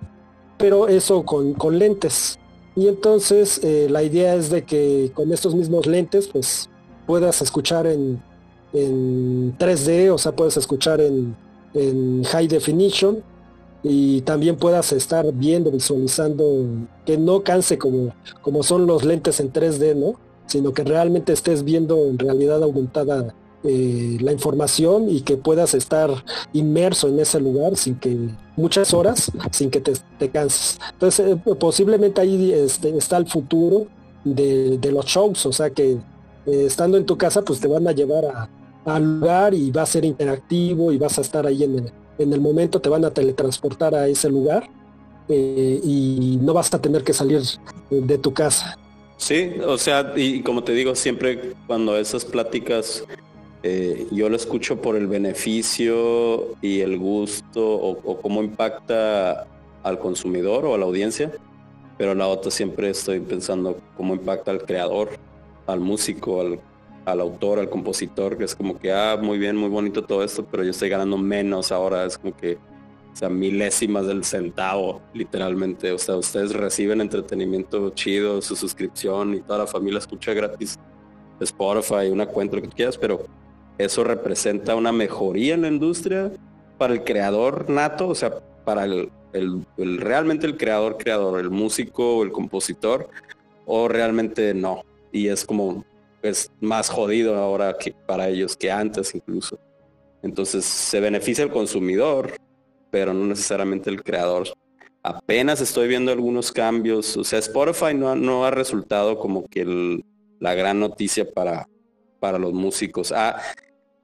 [0.57, 2.37] pero eso con, lentes.
[2.75, 6.69] Y entonces eh, la idea es de que con estos mismos lentes pues
[7.05, 8.21] puedas escuchar en,
[8.85, 11.35] en 3D, o sea, puedes escuchar en,
[11.73, 13.23] en high definition
[13.83, 16.65] y también puedas estar viendo, visualizando,
[17.05, 20.15] que no canse como, como son los lentes en 3D, ¿no?
[20.45, 26.09] Sino que realmente estés viendo en realidad aumentada eh, la información y que puedas estar
[26.53, 28.15] inmerso en ese lugar sin que
[28.55, 30.79] muchas horas sin que te, canses.
[30.93, 33.87] Entonces eh, posiblemente ahí este, está el futuro
[34.23, 37.91] de, los shows, o sea que eh, estando en tu casa pues te van a
[37.93, 38.47] llevar
[38.87, 42.33] al lugar y va a ser interactivo y vas a estar ahí en el, en
[42.33, 44.69] el momento, te van a teletransportar a ese lugar
[45.29, 47.41] y no vas a tener que salir
[47.89, 48.77] de tu casa.
[49.17, 53.03] Sí, o sea, y como te digo, siempre cuando esas pláticas
[53.63, 59.47] eh, yo lo escucho por el beneficio y el gusto o, cómo impacta
[59.83, 61.31] al consumidor o a la audiencia,
[61.97, 65.09] pero la otra siempre estoy pensando cómo impacta al creador,
[65.65, 66.59] al músico, al,
[67.13, 70.63] autor, al compositor, que es como que, ah, muy bien, muy bonito todo esto, pero
[70.63, 75.91] yo estoy ganando menos ahora, es como que, o sea, milésimas del centavo, literalmente.
[75.91, 80.77] O sea, ustedes reciben entretenimiento chido, su suscripción y toda la familia escucha gratis
[81.39, 83.25] Spotify, una cuenta, lo que quieras, pero
[83.77, 86.31] eso representa una mejoría en la industria
[86.77, 89.09] para el creador nato, o sea, para el,
[89.77, 93.09] realmente el creador creador, el músico o el compositor,
[93.65, 94.83] o realmente no.
[95.11, 95.85] Y es como,
[96.21, 99.59] es más jodido ahora que para ellos que antes incluso.
[100.23, 102.33] Entonces se beneficia el consumidor,
[102.91, 104.47] pero no necesariamente el creador.
[105.03, 107.15] Apenas estoy viendo algunos cambios.
[107.15, 110.03] O sea, Spotify no, no ha resultado como que
[110.39, 111.67] la gran noticia para,
[112.19, 113.11] para los músicos.
[113.11, 113.41] Ah,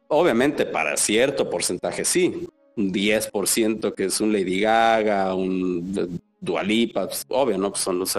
[0.08, 2.48] obviamente para cierto porcentaje sí.
[2.76, 7.70] Un 10% que es un Lady Gaga, un Dualipa, pues, obvio, ¿no?
[7.70, 8.18] Pues son los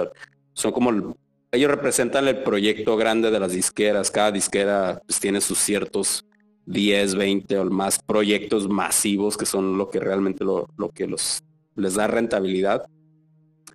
[0.52, 1.14] son como
[1.54, 4.10] ellos representan el proyecto grande de las disqueras.
[4.10, 6.24] Cada disquera pues, tiene sus ciertos
[6.66, 11.42] 10, 20 o más proyectos masivos que son lo que realmente lo, que los,
[11.76, 12.86] les da rentabilidad.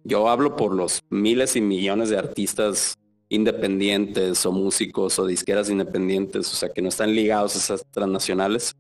[0.04, 2.96] Yo hablo por los miles y millones de artistas
[3.30, 8.76] independientes o músicos o disqueras independientes, o sea, que no están ligados a esas transnacionales,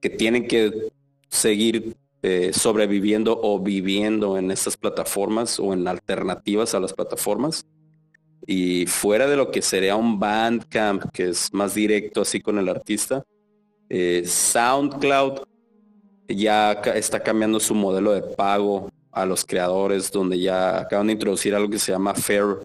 [0.00, 0.92] que tienen que
[1.28, 7.66] seguir eh, sobreviviendo o viviendo en estas plataformas o en alternativas a las plataformas.
[8.46, 12.68] Y fuera de lo que sería un bandcamp, que es más directo así con el
[12.68, 13.22] artista,
[13.88, 15.40] eh, SoundCloud
[16.28, 21.54] ya está cambiando su modelo de pago a los creadores, donde ya acaban de introducir
[21.54, 22.58] algo que se llama Fair,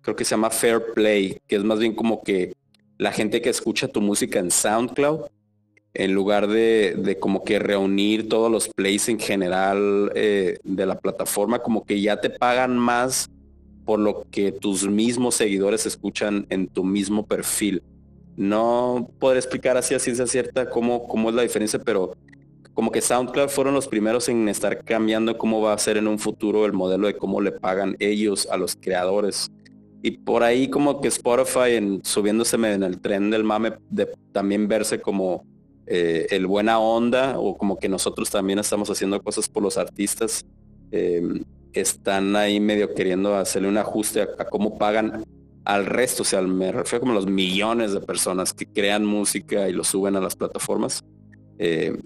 [0.00, 2.54] creo que se llama Fair Play, que es más bien como que
[2.98, 5.26] la gente que escucha tu música en SoundCloud,
[5.94, 11.58] en lugar de, como que reunir todos los plays en general eh, de la plataforma,
[11.58, 13.28] como que ya te pagan más
[13.84, 17.82] por lo que tus mismos seguidores escuchan en tu mismo perfil
[18.36, 22.16] no podré explicar así a ciencia cierta cómo, cómo es la diferencia, pero
[22.74, 26.18] como que SoundCloud fueron los primeros en estar cambiando cómo va a ser en un
[26.18, 29.50] futuro el modelo de cómo le pagan ellos a los creadores.
[30.02, 34.66] Y por ahí como que Spotify en, subiéndose en el tren del mame de también
[34.66, 35.44] verse como
[35.86, 40.44] eh, el buena onda o como que nosotros también estamos haciendo cosas por los artistas.
[40.90, 45.24] Em, están ahí medio queriendo hacerle un ajuste a cómo pagan
[45.64, 49.72] al resto, o sea, me refiero como los millones de personas que crean música y
[49.72, 51.04] lo suben a las plataformas.
[51.58, 51.96] Eh,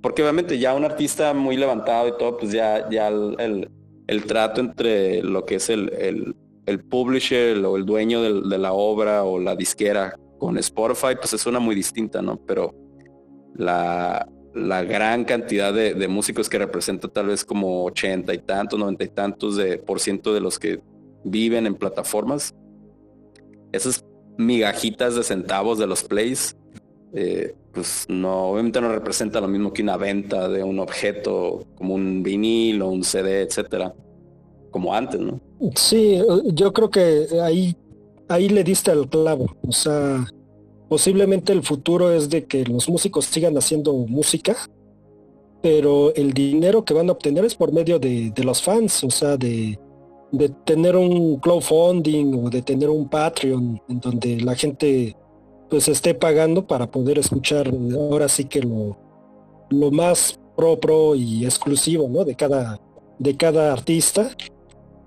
[0.00, 5.22] porque obviamente ya un artista muy levantado y todo, pues ya, ya el, trato entre
[5.22, 6.34] lo que es el,
[6.66, 11.44] el, publisher o el dueño de la obra o la disquera con Spotify, pues es
[11.46, 12.36] una muy distinta, ¿no?
[12.46, 12.72] Pero
[13.56, 19.04] la, la gran cantidad de, músicos que representa tal vez como 80 y tantos, 90
[19.04, 20.80] y tantos de por ciento de los que
[21.24, 22.54] viven en plataformas,
[23.72, 24.04] esas
[24.36, 26.56] migajitas de centavos de los plays,
[27.12, 31.94] eh, pues no, obviamente no representa lo mismo que una venta de un objeto como
[31.94, 33.94] un vinil o un CD, etcétera,
[34.70, 35.40] como antes, ¿no?
[35.76, 36.20] Sí,
[36.52, 37.76] yo creo que ahí,
[38.28, 39.46] ahí le diste al clavo.
[39.62, 40.26] O sea,
[40.90, 44.56] posiblemente el futuro es de que los músicos sigan haciendo música,
[45.62, 49.36] pero el dinero que van a obtener es por medio de, los fans, o sea,
[49.36, 49.78] de,
[50.32, 55.16] de tener un crowdfunding o de tener un Patreon en donde la gente
[55.68, 58.98] pues esté pagando para poder escuchar ahora sí que lo,
[59.70, 62.24] lo más pro pro y exclusivo ¿no?
[62.24, 62.80] de cada
[63.20, 64.28] de cada artista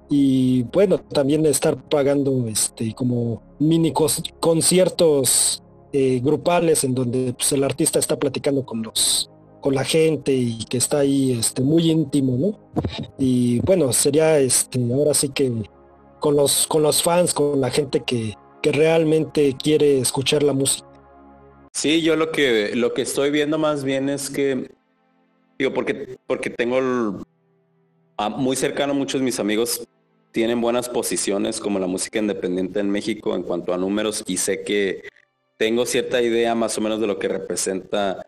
[0.10, 3.92] y bueno también estar pagando este como mini
[4.40, 5.63] conciertos
[5.94, 9.30] eh, grupales en donde pues, el artista está platicando con los
[9.62, 12.60] con la gente y que está ahí este, muy íntimo, ¿no?
[13.18, 15.54] Y bueno, sería este, ahora sí que
[16.20, 20.86] con los, con los fans, con la gente que, que realmente quiere escuchar la música.
[21.72, 24.70] Sí, yo lo que lo que estoy viendo más bien es que
[25.58, 27.24] digo porque porque tengo
[28.38, 29.88] muy cercano muchos de mis amigos
[30.32, 34.64] tienen buenas posiciones como la música independiente en México en cuanto a números y sé
[34.64, 35.04] que
[35.64, 38.28] tengo cierta idea más o menos de lo que representa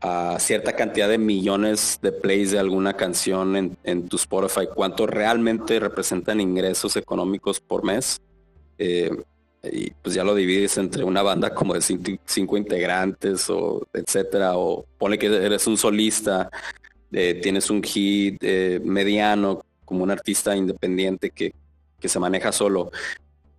[0.00, 5.06] a cierta cantidad de millones de plays de alguna canción en, en tu Spotify, cuánto
[5.06, 8.20] realmente representan ingresos económicos por mes.
[8.78, 9.12] Eh,
[9.62, 14.84] y pues ya lo divides entre una banda como de cinco, integrantes o etcétera, o
[14.98, 16.50] pone que eres un solista,
[17.12, 21.54] eh, tienes un hit eh, mediano como un artista independiente que,
[22.00, 22.90] que se maneja solo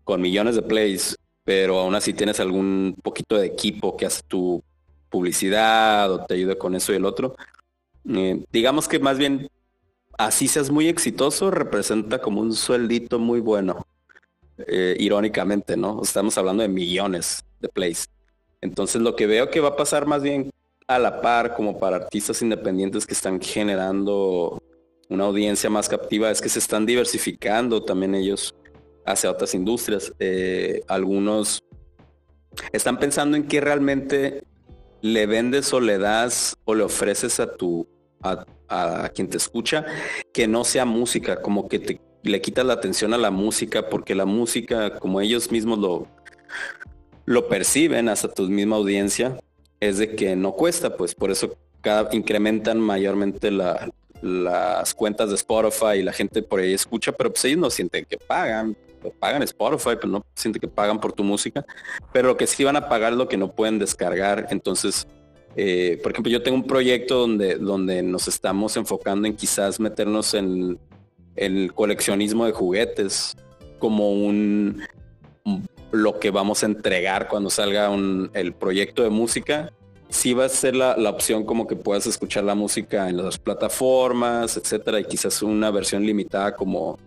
[0.03, 1.15] con millones de plays,
[1.51, 4.63] pero aún así tienes algún poquito de equipo que hace tu
[5.09, 7.35] publicidad o te ayuda con eso y el otro.
[8.09, 9.49] Eh, digamos que más bien
[10.17, 13.85] así seas muy exitoso, representa como un sueldito muy bueno.
[14.65, 15.99] Eh, irónicamente, ¿no?
[16.01, 18.07] Estamos hablando de millones de plays.
[18.61, 20.51] Entonces lo que veo que va a pasar más bien
[20.87, 24.57] a la par como para artistas independientes que están generando
[25.09, 28.55] una audiencia más captiva es que se están diversificando también ellos
[29.05, 30.13] hacia otras industrias.
[30.19, 31.63] Eh, algunos
[32.71, 34.43] están pensando en qué realmente
[35.01, 37.87] le vendes o le das o le ofreces a tu
[38.21, 39.85] a, quien te escucha
[40.31, 44.15] que no sea música, como que te, le quitas la atención a la música, porque
[44.15, 46.07] la música, como ellos mismos lo,
[47.25, 49.37] lo perciben hasta tu misma audiencia,
[49.79, 51.57] es de que no cuesta, pues por eso
[52.11, 57.59] incrementan mayormente las cuentas de Spotify y la gente por ahí escucha, pero pues ellos
[57.59, 58.77] no sienten que pagan,
[59.09, 61.65] pagan Spotify, pero no sienten que pagan por tu música,
[62.13, 65.07] pero lo que sí van a pagar es lo que no pueden descargar, entonces
[65.55, 70.33] eh, por ejemplo, yo tengo un proyecto donde, donde nos estamos enfocando en quizás meternos
[70.33, 70.79] en,
[71.35, 73.35] el coleccionismo de juguetes
[73.79, 74.83] como un,
[75.91, 77.89] lo que vamos a entregar cuando salga
[78.33, 79.71] el proyecto de música.
[80.09, 84.57] Sí va a ser la, opción como que puedas escuchar la música en las plataformas,
[84.57, 86.97] etcétera, y quizás una versión limitada como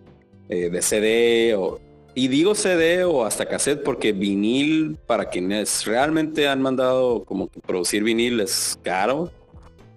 [0.49, 1.79] eh, de CD o
[2.17, 7.59] y digo CD o hasta cassette porque vinil, para quienes realmente han mandado como que
[7.59, 9.29] producir vinil es caro.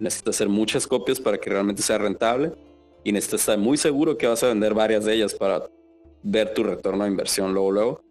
[0.00, 2.52] Necesitas hacer muchas copias para que realmente sea rentable.
[3.04, 5.70] Y necesitas estar muy seguro que vas a vender varias de ellas para
[6.24, 8.02] ver tu retorno a inversión luego, luego.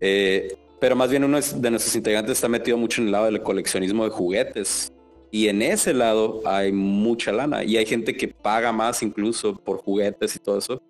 [0.00, 3.40] Eh, pero más bien uno de nuestros integrantes está metido mucho en el lado del
[3.40, 4.92] coleccionismo de juguetes.
[5.30, 7.62] Y en ese lado hay mucha lana.
[7.62, 10.82] Y hay gente que paga más incluso por juguetes y todo eso.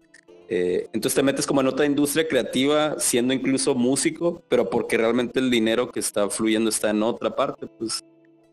[0.48, 5.40] Eh, entonces te metes como en otra industria creativa, siendo incluso músico, pero porque realmente
[5.40, 8.04] el dinero que está fluyendo está en otra parte, pues.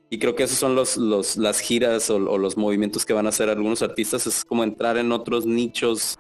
[0.09, 0.97] Y creo que esos son los,
[1.37, 5.11] las giras o, los movimientos que van a hacer algunos artistas, es como entrar en
[5.11, 6.19] otros nichos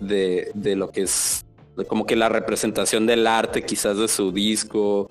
[0.00, 1.44] de, de lo que es
[1.86, 5.08] como que la representación del arte quizás de su disco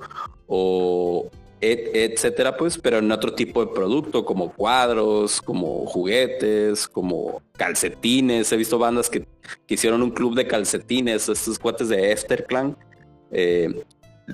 [0.47, 1.29] o,
[1.61, 8.51] etcétera, pues, pero en otro tipo de producto, como cuadros, como juguetes, como calcetines.
[8.51, 9.25] He visto bandas que,
[9.67, 12.77] hicieron un club de calcetines, estos cuates de Efterclan.
[13.31, 13.83] Eh,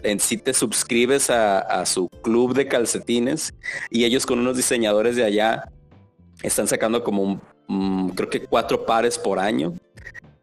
[0.02, 3.54] en sí te suscribes a, su club de calcetines
[3.90, 5.70] y ellos con unos diseñadores de allá
[6.42, 7.40] están sacando como
[8.16, 9.74] creo que cuatro pares por año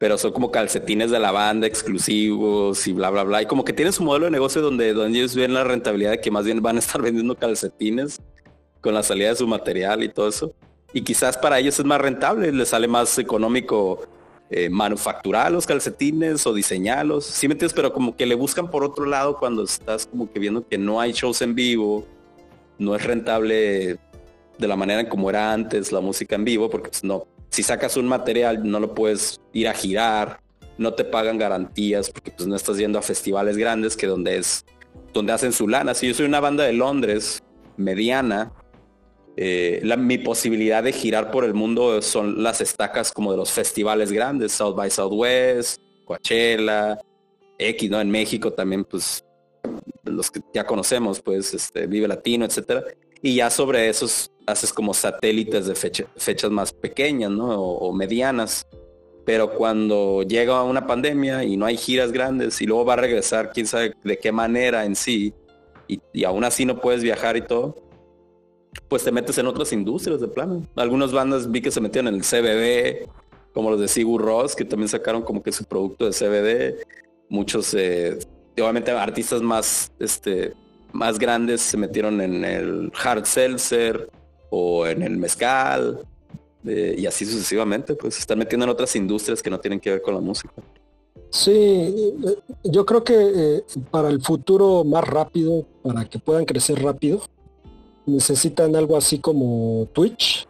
[0.01, 3.43] pero son como calcetines de la banda exclusivos y bla, bla, bla.
[3.43, 6.21] Y como que tienen su modelo de negocio donde, donde ellos ven la rentabilidad de
[6.23, 8.19] que más bien van a estar vendiendo calcetines
[8.81, 10.55] con la salida de su material y todo eso.
[10.95, 14.09] Y quizás para ellos es más rentable, les sale más económico
[14.49, 17.27] eh, manufacturar los calcetines o diseñarlos.
[17.27, 20.39] Sí me entiendes, pero como que le buscan por otro lado cuando estás como que
[20.39, 22.07] viendo que no hay shows en vivo,
[22.79, 23.99] no es rentable
[24.57, 27.97] de la manera como era antes la música en vivo, porque pues, no, si sacas
[27.97, 30.41] un material no lo puedes ir a girar,
[30.79, 34.65] no te pagan garantías porque pues no estás yendo a festivales grandes que donde es
[35.13, 35.93] donde hacen su lana.
[35.95, 37.43] Si yo soy una banda de Londres
[37.77, 38.53] mediana,
[39.37, 44.13] eh, mi posibilidad de girar por el mundo son las estacas como de los festivales
[44.13, 46.99] grandes, South by Southwest, Coachella,
[47.59, 48.01] X, ¿no?
[48.01, 49.25] En México también, pues,
[50.05, 52.85] los que ya conocemos, pues, este, Vive Latino, etcétera.
[53.23, 57.49] Y ya sobre esos haces como satélites de fechas más pequeñas, ¿no?
[57.49, 58.67] O, medianas.
[59.25, 63.53] Pero cuando llega una pandemia y no hay giras grandes y luego va a regresar,
[63.53, 65.35] quién sabe de qué manera en sí,
[65.87, 67.77] y, aún así no puedes viajar y todo,
[68.89, 70.67] pues te metes en otras industrias de plano.
[70.77, 73.09] Algunas bandas vi que se metieron en el CBD,
[73.53, 76.87] como los de Sigur Ross, que también sacaron como que su producto de CBD.
[77.29, 78.19] Muchos, eh,
[78.57, 80.55] obviamente artistas más, este,
[80.93, 84.11] más grandes se metieron en el hard seltzer,
[84.51, 86.01] o en el mezcal,
[86.67, 89.91] eh, y así sucesivamente, pues se están metiendo en otras industrias que no tienen que
[89.91, 90.53] ver con la música.
[91.31, 92.13] Sí,
[92.65, 97.23] yo creo que eh, para el futuro más rápido, para que puedan crecer rápido,
[98.05, 100.49] necesitan algo así como Twitch,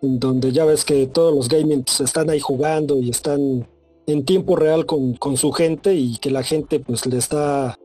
[0.00, 3.66] donde ya ves que todos los gamers están ahí jugando y están
[4.06, 7.76] en tiempo real con, con su gente y que la gente pues les da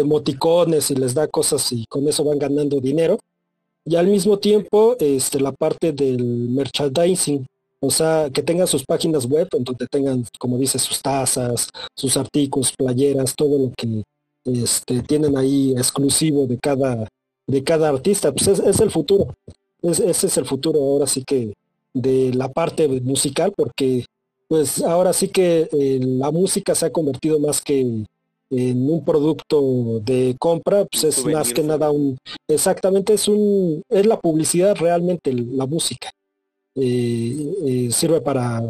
[0.00, 3.18] emoticones y les da cosas y con eso van ganando dinero
[3.88, 7.46] y al mismo tiempo este, la parte del merchandising,
[7.80, 12.18] o sea, que tengan sus páginas web en donde tengan, como dice, sus tazas, sus
[12.18, 14.02] artículos, playeras, todo lo que
[14.44, 17.08] este, tienen ahí exclusivo de cada,
[17.46, 19.34] de cada artista, pues es, el futuro.
[19.80, 21.54] ese es el futuro ahora sí que
[21.94, 24.04] de la parte musical, porque
[24.48, 28.04] pues ahora sí que eh, la música se ha convertido más que
[28.50, 34.06] en un producto de compra, pues es más que nada un, exactamente es un, es
[34.06, 36.10] la publicidad realmente la música.
[36.74, 38.62] Eh, eh, sirve para,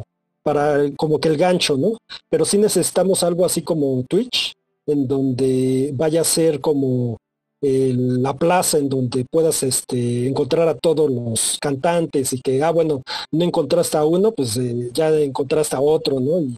[0.42, 1.98] para como que el gancho, ¿no?
[2.30, 4.54] Pero sí necesitamos algo así como Twitch,
[4.86, 7.18] en donde vaya a ser como
[7.60, 13.02] la plaza en donde puedas este, encontrar a todos los cantantes y que, ah, bueno,
[13.32, 16.40] no encontraste a uno, pues eh, ya encontraste a otro, ¿no?
[16.40, 16.56] y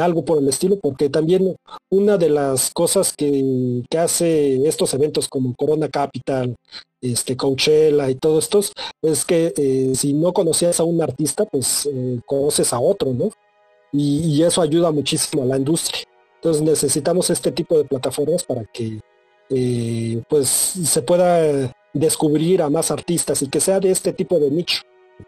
[0.00, 1.54] algo por el estilo, porque también
[1.90, 6.54] una de las cosas que, hace estos eventos como Corona Capital,
[7.00, 11.88] este Coachella y todos estos, es que eh, si no conocías a un artista, pues
[11.92, 13.30] eh, conoces a otro, ¿no?
[13.92, 16.02] Y, eso ayuda muchísimo a la industria.
[16.36, 19.00] Entonces necesitamos este tipo de plataformas para que
[19.50, 24.50] eh, pues se pueda descubrir a más artistas y que sea de este tipo de
[24.50, 24.82] nicho.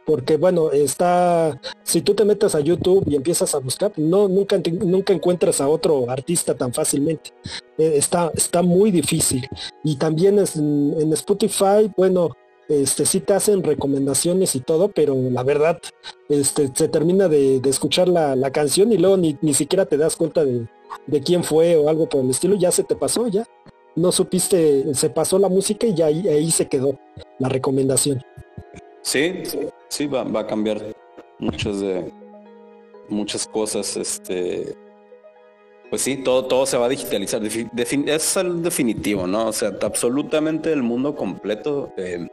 [0.06, 4.60] Porque bueno, está, si tú te metes a YouTube y empiezas a buscar, no, nunca,
[4.84, 7.32] nunca encuentras a otro artista tan fácilmente.
[7.78, 9.46] Eh, está, está muy difícil.
[9.84, 12.30] Y también es, en Spotify, bueno,
[12.70, 15.80] este, sí te hacen recomendaciones y todo, pero la verdad,
[16.28, 20.44] este, se termina de, escuchar la, canción y luego ni, ni siquiera te das cuenta
[20.44, 20.68] de,
[21.08, 23.44] de, quién fue o algo por el estilo, ya se te pasó, ya.
[23.96, 26.96] No supiste, se pasó la música y ya ahí, se quedó
[27.40, 28.22] la recomendación.
[29.10, 29.42] Sí,
[29.88, 30.94] sí, va, va, a cambiar
[31.40, 32.12] muchas de
[33.08, 34.76] muchas cosas, este
[35.88, 37.42] pues sí, todo, todo se va a digitalizar.
[37.44, 39.48] es el definitivo, ¿no?
[39.48, 42.28] O sea, absolutamente el mundo completo eh,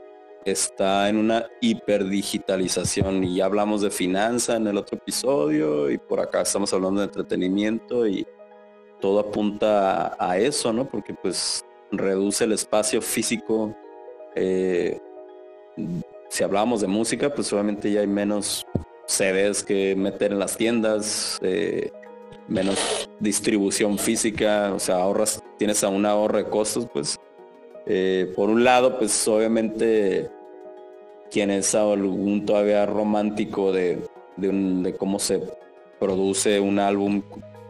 [0.46, 6.20] está en una hiperdigitalización y ya hablamos de finanza en el otro episodio y por
[6.20, 8.28] acá estamos hablando de entretenimiento y
[9.02, 10.88] todo apunta a, eso, ¿no?
[10.88, 13.76] Porque pues reduce el espacio físico.
[14.36, 15.02] Eh,
[16.30, 18.66] si hablamos de música, pues obviamente ya hay menos
[19.06, 21.92] CDs que meter en las tiendas, eh,
[22.48, 27.18] menos distribución física, o sea, ahorras, tienes a un ahorro de costos, pues
[27.86, 30.30] eh, por un lado, pues obviamente
[31.32, 34.02] quien es algún todavía romántico de,
[34.98, 35.42] cómo se
[36.00, 37.22] produce un álbum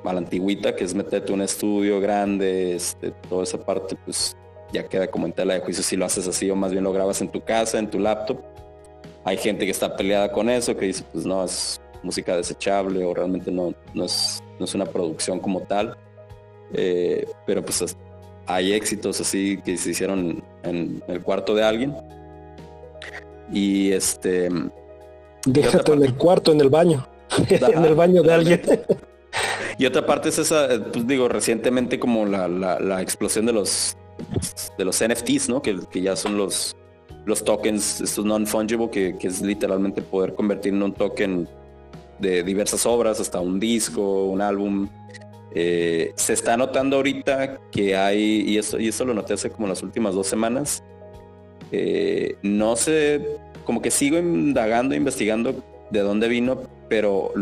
[0.04, 4.36] a la antigüita, que es meterte un estudio grande, este, toda esa parte, pues
[4.72, 6.92] ya queda como en tela de juicio si lo haces así o más bien lo
[6.94, 8.40] grabas en tu casa, en tu laptop.
[9.28, 13.14] Hay gente que está peleada con eso, que dice, pues no, es música desechable o
[13.14, 15.98] realmente no, no, es, no es una producción como tal.
[16.74, 17.98] Eh, pero pues
[18.46, 21.94] hay éxitos así que se hicieron en el cuarto de alguien
[23.52, 24.48] y este.
[25.46, 27.06] Déjate en el cuarto, en el baño.
[27.50, 28.62] en el baño de alguien.
[29.78, 33.98] y otra parte es esa, pues digo, recientemente como la, explosión de los
[34.78, 35.62] de los NFTs, ¿no?
[35.62, 36.78] Que, ya son los,
[37.28, 41.48] los tokens, estos non-fungible, que, es literalmente poder convertir en un token
[42.20, 44.88] de diversas obras, hasta un disco, un álbum.
[45.54, 49.68] Eh, se está notando ahorita que hay, y eso, y eso lo noté hace como
[49.68, 50.84] las últimas dos semanas,
[51.74, 53.22] eh, no sé,
[53.66, 55.54] como que sigo indagando, investigando
[55.90, 57.34] de dónde vino, pero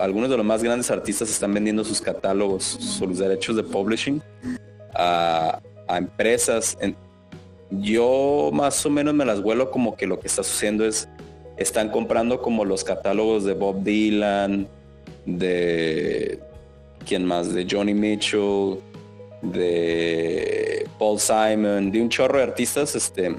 [0.00, 4.22] algunos de los más grandes artistas están vendiendo sus catálogos, sus derechos de publishing
[4.94, 6.78] a, empresas.
[7.80, 11.08] Yo más o menos me las vuelo como que lo que está sucediendo es,
[11.56, 14.68] están comprando como los catálogos de Bob Dylan,
[15.26, 16.38] de,
[17.06, 17.52] ¿quién más?
[17.54, 18.78] De Johnny Mitchell,
[19.42, 23.34] de Paul Simon, de un chorro de artistas, este,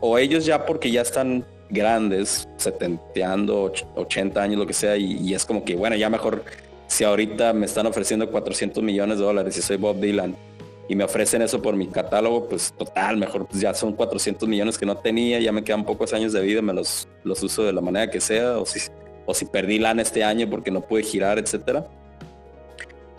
[0.00, 5.44] o ellos ya porque ya están grandes, setenteando, 80 años, lo que sea, y, es
[5.44, 6.44] como que, bueno, ya mejor
[6.88, 10.34] si ahorita me están ofreciendo 400 millones de dólares y soy Bob Dylan
[10.90, 14.76] y me ofrecen eso por mi catálogo, pues total, mejor pues ya son 400 millones
[14.76, 17.72] que no tenía, ya me quedan pocos años de vida, me los, los uso de
[17.72, 18.80] la manera que sea, o si,
[19.24, 21.86] o si perdí lana este año porque no pude girar, etcétera.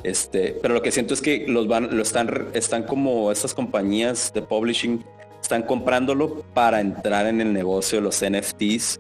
[0.03, 4.33] Este, pero lo que siento es que los van, lo están, están como estas compañías
[4.33, 5.05] de publishing
[5.41, 8.99] están comprándolo para entrar en el negocio de los NFTs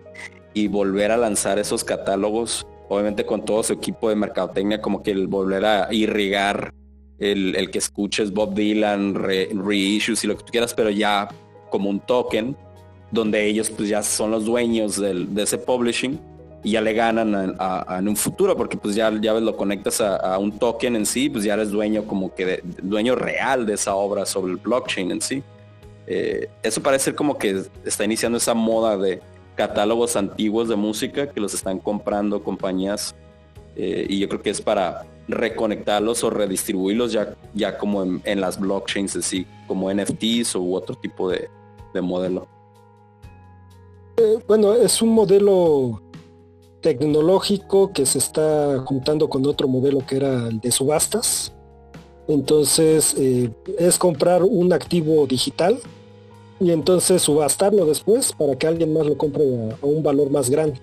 [0.53, 5.11] y volver a lanzar esos catálogos, obviamente con todo su equipo de mercadotecnia, como que
[5.11, 6.73] el volver a irrigar
[7.21, 11.29] el, que escuches Bob Dylan, reissues y lo que tú quieras, pero ya
[11.69, 12.57] como un token,
[13.11, 16.19] donde ellos pues ya son los dueños de ese publishing
[16.63, 17.55] y ya le ganan
[17.89, 21.43] en un futuro, porque pues ya, ya lo conectas a, un token en sí, pues
[21.43, 25.43] ya eres dueño como que dueño real de esa obra sobre el blockchain en sí.
[26.07, 29.21] Eh, eso parece ser como que está iniciando esa moda de
[29.55, 33.15] catálogos antiguos de música que los están comprando compañías
[33.75, 38.59] eh, y yo creo que es para reconectarlos o redistribuirlos ya, ya como en, las
[38.59, 41.49] blockchains así, como NFTs u otro tipo de,
[42.01, 42.47] modelo.
[44.17, 46.01] Eh, bueno, es un modelo
[46.81, 51.53] tecnológico que se está juntando con otro modelo que era el de subastas.
[52.27, 55.79] Entonces es comprar un activo digital
[56.61, 60.79] y entonces subastarlo después para que alguien más lo compre a, un valor más grande.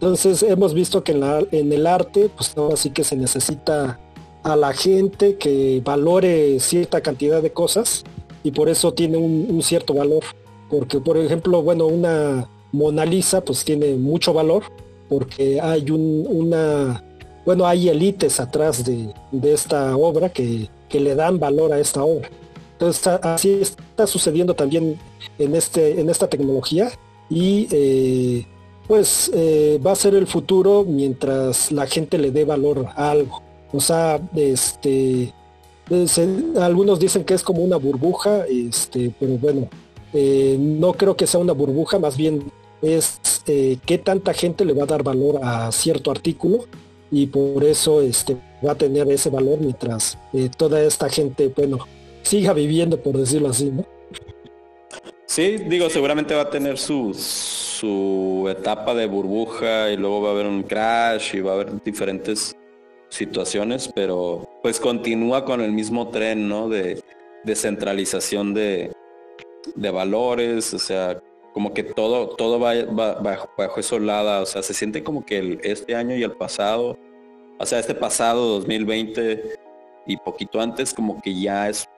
[0.00, 3.98] Entonces hemos visto que en, el arte, pues no, así que se necesita
[4.44, 8.04] a la gente que valore cierta cantidad de cosas
[8.44, 10.22] y por eso tiene un, cierto valor.
[10.70, 14.62] Porque, por ejemplo, bueno, una Mona Lisa pues tiene mucho valor
[15.08, 17.02] porque hay un, una,
[17.44, 19.12] bueno, hay élites atrás de,
[19.52, 22.30] esta obra que, que le dan valor a esta obra.
[22.74, 24.96] Entonces así está sucediendo también
[25.40, 26.92] en, este, en esta tecnología
[27.28, 28.46] y eh,
[28.88, 33.42] pues eh, va a ser el futuro mientras la gente le dé valor a algo.
[33.70, 35.32] O sea, este,
[36.58, 39.68] algunos dicen que es como una burbuja, este, pero bueno,
[40.58, 44.86] no creo que sea una burbuja, más bien es qué tanta gente le va a
[44.86, 46.64] dar valor a cierto artículo
[47.10, 50.16] y por eso este, va a tener ese valor mientras
[50.56, 51.78] toda esta gente, bueno,
[52.22, 53.84] siga viviendo, por decirlo así, ¿no?
[55.26, 57.14] Sí, digo, seguramente va a tener su,
[57.78, 61.82] su etapa de burbuja y luego va a haber un crash y va a haber
[61.82, 62.56] diferentes
[63.08, 66.68] situaciones, pero pues continúa con el mismo tren, ¿no?
[66.68, 67.00] De
[67.44, 68.92] descentralización de,
[69.76, 71.22] de valores, o sea,
[71.54, 72.74] como que todo, todo va,
[73.20, 76.98] bajo, bajo lada, o sea, se siente como que este año y el pasado,
[77.58, 79.56] o sea, este pasado 2020
[80.06, 81.88] y poquito antes, como que ya es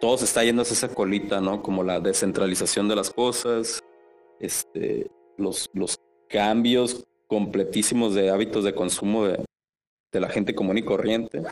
[0.00, 1.62] todo se está yendo hacia esa colita, ¿no?
[1.62, 3.82] Como la descentralización de las cosas,
[4.40, 9.44] este, los, los cambios completísimos de hábitos de consumo de,
[10.12, 11.42] la gente común y corriente.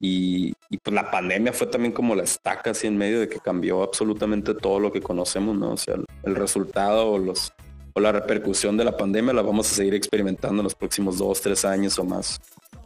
[0.00, 0.52] Y,
[0.82, 4.52] pues la pandemia fue también como la estaca así en medio de que cambió absolutamente
[4.54, 5.72] todo lo que conocemos, ¿no?
[5.72, 5.94] O sea,
[6.24, 7.52] el, resultado o los
[7.94, 11.40] o la repercusión de la pandemia la vamos a seguir experimentando en los próximos dos,
[11.40, 12.40] tres años o más.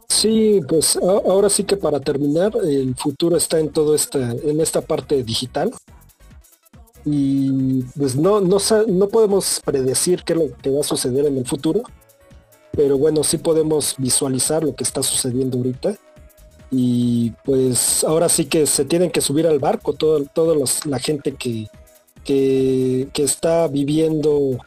[0.07, 4.81] Sí, pues ahora sí que para terminar, el futuro está en todo esta, en esta
[4.81, 5.71] parte digital.
[7.11, 8.57] Y pues no, no,
[8.87, 11.81] no podemos predecir qué es lo que va a suceder en el futuro,
[12.71, 15.97] pero bueno, sí podemos visualizar lo que está sucediendo ahorita.
[16.69, 20.55] Y pues ahora sí que se tienen que subir al barco toda todo
[20.85, 21.67] la gente que,
[22.23, 24.59] que, que está viviendo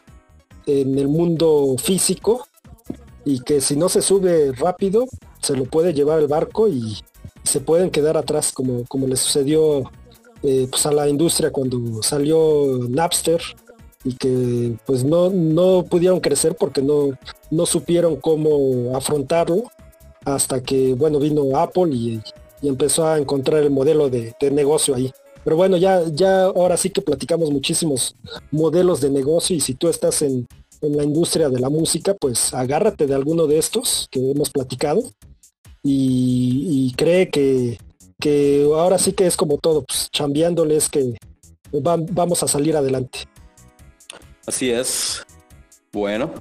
[0.65, 2.45] en el mundo físico
[3.23, 5.05] y que si no se sube rápido,
[5.41, 6.97] se lo puede llevar el barco y
[7.43, 9.89] se pueden quedar atrás como, como le sucedió
[10.43, 13.41] eh, pues a la industria cuando salió Napster
[14.03, 17.17] y que pues no, no pudieron crecer porque no,
[17.49, 19.63] no supieron cómo afrontarlo
[20.25, 22.21] hasta que bueno vino Apple y,
[22.61, 25.11] empezó a encontrar el modelo de, de, negocio ahí.
[25.43, 28.15] Pero bueno, ya, ya ahora sí que platicamos muchísimos
[28.51, 30.47] modelos de negocio y si tú estás en,
[30.79, 35.03] en la industria de la música, pues agárrate de alguno de estos que hemos platicado
[35.83, 37.77] y, cree que,
[38.23, 41.13] que, ahora sí que es como todo, pues chambeándoles que
[41.73, 43.19] vamos a salir adelante.
[44.47, 45.21] Así es.
[45.91, 46.31] Bueno,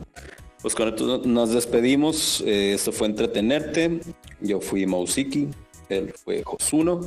[0.61, 2.41] pues con esto nos despedimos.
[2.47, 4.01] Eh, esto fue Entretenerte.
[4.41, 5.49] Yo fui Mausiki,
[5.89, 7.01] él fue Josuno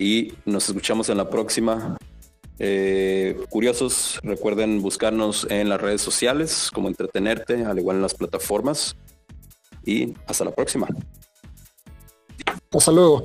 [0.00, 1.96] y nos escuchamos en la próxima.
[2.58, 8.96] Eh, curiosos, recuerden buscarnos en las redes sociales como Entretenerte, al igual en las plataformas.
[9.84, 10.88] Y hasta la próxima.
[12.72, 13.24] Hasta luego.